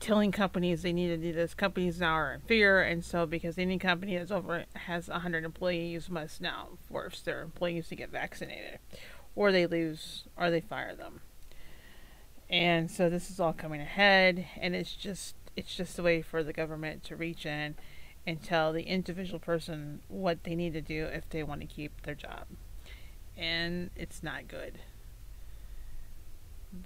Telling 0.00 0.32
companies 0.32 0.82
they 0.82 0.92
need 0.92 1.08
to 1.08 1.16
do 1.16 1.32
this, 1.32 1.54
companies 1.54 2.00
now 2.00 2.14
are 2.14 2.34
in 2.34 2.40
fear, 2.40 2.82
and 2.82 3.04
so 3.04 3.26
because 3.26 3.58
any 3.58 3.78
company 3.78 4.16
that's 4.16 4.30
over 4.30 4.64
has 4.74 5.08
100 5.08 5.44
employees 5.44 6.08
must 6.08 6.40
now 6.40 6.68
force 6.88 7.20
their 7.20 7.42
employees 7.42 7.88
to 7.88 7.96
get 7.96 8.10
vaccinated, 8.10 8.78
or 9.34 9.50
they 9.50 9.66
lose, 9.66 10.24
or 10.36 10.50
they 10.50 10.60
fire 10.60 10.94
them. 10.94 11.20
And 12.48 12.90
so 12.90 13.08
this 13.08 13.30
is 13.30 13.40
all 13.40 13.54
coming 13.54 13.80
ahead, 13.80 14.46
and 14.60 14.74
it's 14.74 14.94
just 14.94 15.34
it's 15.56 15.74
just 15.74 15.98
a 15.98 16.02
way 16.02 16.22
for 16.22 16.42
the 16.42 16.52
government 16.52 17.04
to 17.04 17.16
reach 17.16 17.44
in 17.46 17.74
and 18.26 18.42
tell 18.42 18.72
the 18.72 18.84
individual 18.84 19.38
person 19.38 20.00
what 20.08 20.44
they 20.44 20.54
need 20.54 20.72
to 20.74 20.80
do 20.80 21.04
if 21.06 21.28
they 21.28 21.42
want 21.42 21.60
to 21.60 21.66
keep 21.66 22.02
their 22.02 22.14
job. 22.14 22.46
And 23.36 23.90
it's 23.96 24.22
not 24.22 24.48
good. 24.48 24.78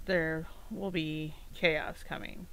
There 0.05 0.47
will 0.71 0.91
be 0.91 1.35
chaos 1.53 2.03
coming, 2.07 2.47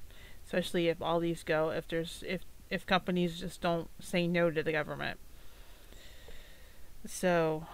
especially 0.44 0.88
if 0.88 1.00
all 1.00 1.20
these 1.20 1.42
go 1.42 1.70
if 1.70 1.88
there's 1.88 2.22
if 2.26 2.42
if 2.70 2.86
companies 2.86 3.38
just 3.38 3.60
don't 3.60 3.88
say 4.00 4.26
no 4.26 4.50
to 4.50 4.62
the 4.62 4.72
government. 4.72 5.18
So 7.06 7.66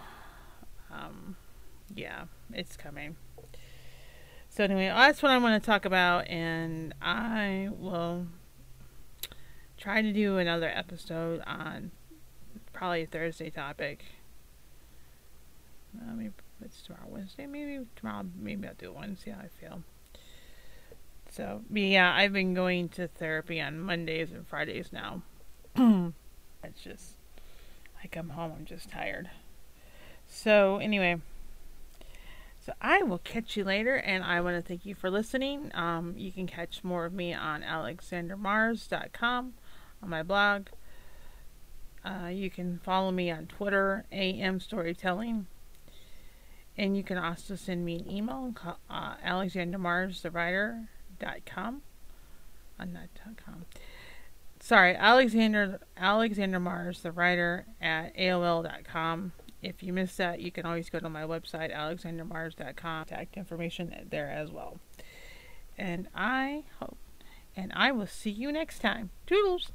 um 0.91 1.37
yeah, 1.95 2.25
it's 2.53 2.77
coming. 2.77 3.17
So 4.53 4.65
anyway, 4.65 4.89
that's 4.89 5.23
what 5.23 5.31
I 5.31 5.39
want 5.39 5.63
to 5.63 5.65
talk 5.65 5.85
about, 5.85 6.27
and 6.27 6.93
I 7.01 7.69
will 7.71 8.27
try 9.79 10.03
to 10.03 10.13
do 10.13 10.39
another 10.39 10.69
episode 10.69 11.41
on 11.47 11.93
probably 12.73 13.03
a 13.03 13.07
Thursday 13.07 13.49
topic. 13.49 14.05
Uh, 15.97 16.15
maybe 16.15 16.33
it's 16.65 16.83
tomorrow 16.83 17.07
Wednesday. 17.07 17.47
Maybe 17.47 17.87
tomorrow. 17.95 18.27
Maybe 18.37 18.67
I'll 18.67 18.75
do 18.75 18.93
one. 18.93 19.17
See 19.17 19.31
how 19.31 19.39
I 19.39 19.49
feel. 19.61 19.85
So 21.31 21.63
yeah, 21.73 22.13
I've 22.13 22.33
been 22.33 22.53
going 22.53 22.89
to 22.91 23.07
therapy 23.07 23.61
on 23.61 23.79
Mondays 23.79 24.33
and 24.33 24.45
Fridays 24.49 24.93
now. 24.93 25.23
it's 25.77 26.83
just 26.83 27.13
I 28.03 28.09
come 28.09 28.31
home, 28.31 28.53
I'm 28.59 28.65
just 28.65 28.91
tired. 28.91 29.31
So 30.27 30.79
anyway. 30.79 31.21
So 32.65 32.73
I 32.81 33.03
will 33.03 33.19
catch 33.19 33.57
you 33.57 33.65
later, 33.65 33.97
and 33.97 34.23
I 34.23 34.41
want 34.43 34.57
to 34.57 34.63
thank 34.63 34.85
you 34.85 34.95
for 34.95 35.11
listening. 35.11 35.71
Um, 35.75 36.15
you 36.19 36.31
can 36.31 36.47
catch 36.47 36.85
more 36.85 37.07
of 37.07 37.15
me 37.15 37.33
on 37.33 37.63
alexandramars.com 37.63 39.55
on 40.03 40.09
my 40.09 40.23
blog. 40.23 40.67
Uh, 42.05 42.29
you 42.29 42.51
can 42.51 42.79
follow 42.85 43.11
me 43.11 43.31
on 43.31 43.47
Twitter, 43.47 44.05
AM 44.13 44.61
Storytelling. 44.61 45.47
And 46.77 46.95
you 46.97 47.03
can 47.03 47.19
also 47.19 47.57
send 47.57 47.85
me 47.85 47.97
an 47.97 48.09
email, 48.11 48.55
uh, 48.91 49.17
alexandramarsthewriter.com. 49.27 51.83
Uh, 52.79 52.85
not 52.85 53.09
.com. 53.37 53.65
Sorry, 54.61 54.95
Alexandra 54.95 55.81
Alexandra 55.97 56.61
Mars, 56.61 57.01
the 57.01 57.11
writer 57.13 57.65
at 57.81 58.15
AOL.com 58.17 59.33
if 59.63 59.83
you 59.83 59.93
missed 59.93 60.19
that, 60.19 60.41
you 60.41 60.51
can 60.51 60.65
always 60.65 60.89
go 60.89 61.01
to 61.01 61.09
my 61.09 61.23
website, 61.23 61.75
alexandramars.com, 61.75 62.75
contact 62.75 63.37
information 63.37 63.95
there 64.11 64.31
as 64.31 64.51
well. 64.51 64.79
And 65.77 66.09
I 66.15 66.65
hope, 66.79 66.99
and 67.57 67.73
I 67.75 67.93
will 67.93 68.07
see 68.07 68.31
you 68.31 68.53
next 68.53 68.81
time. 68.81 69.11
Toodles! 69.27 69.73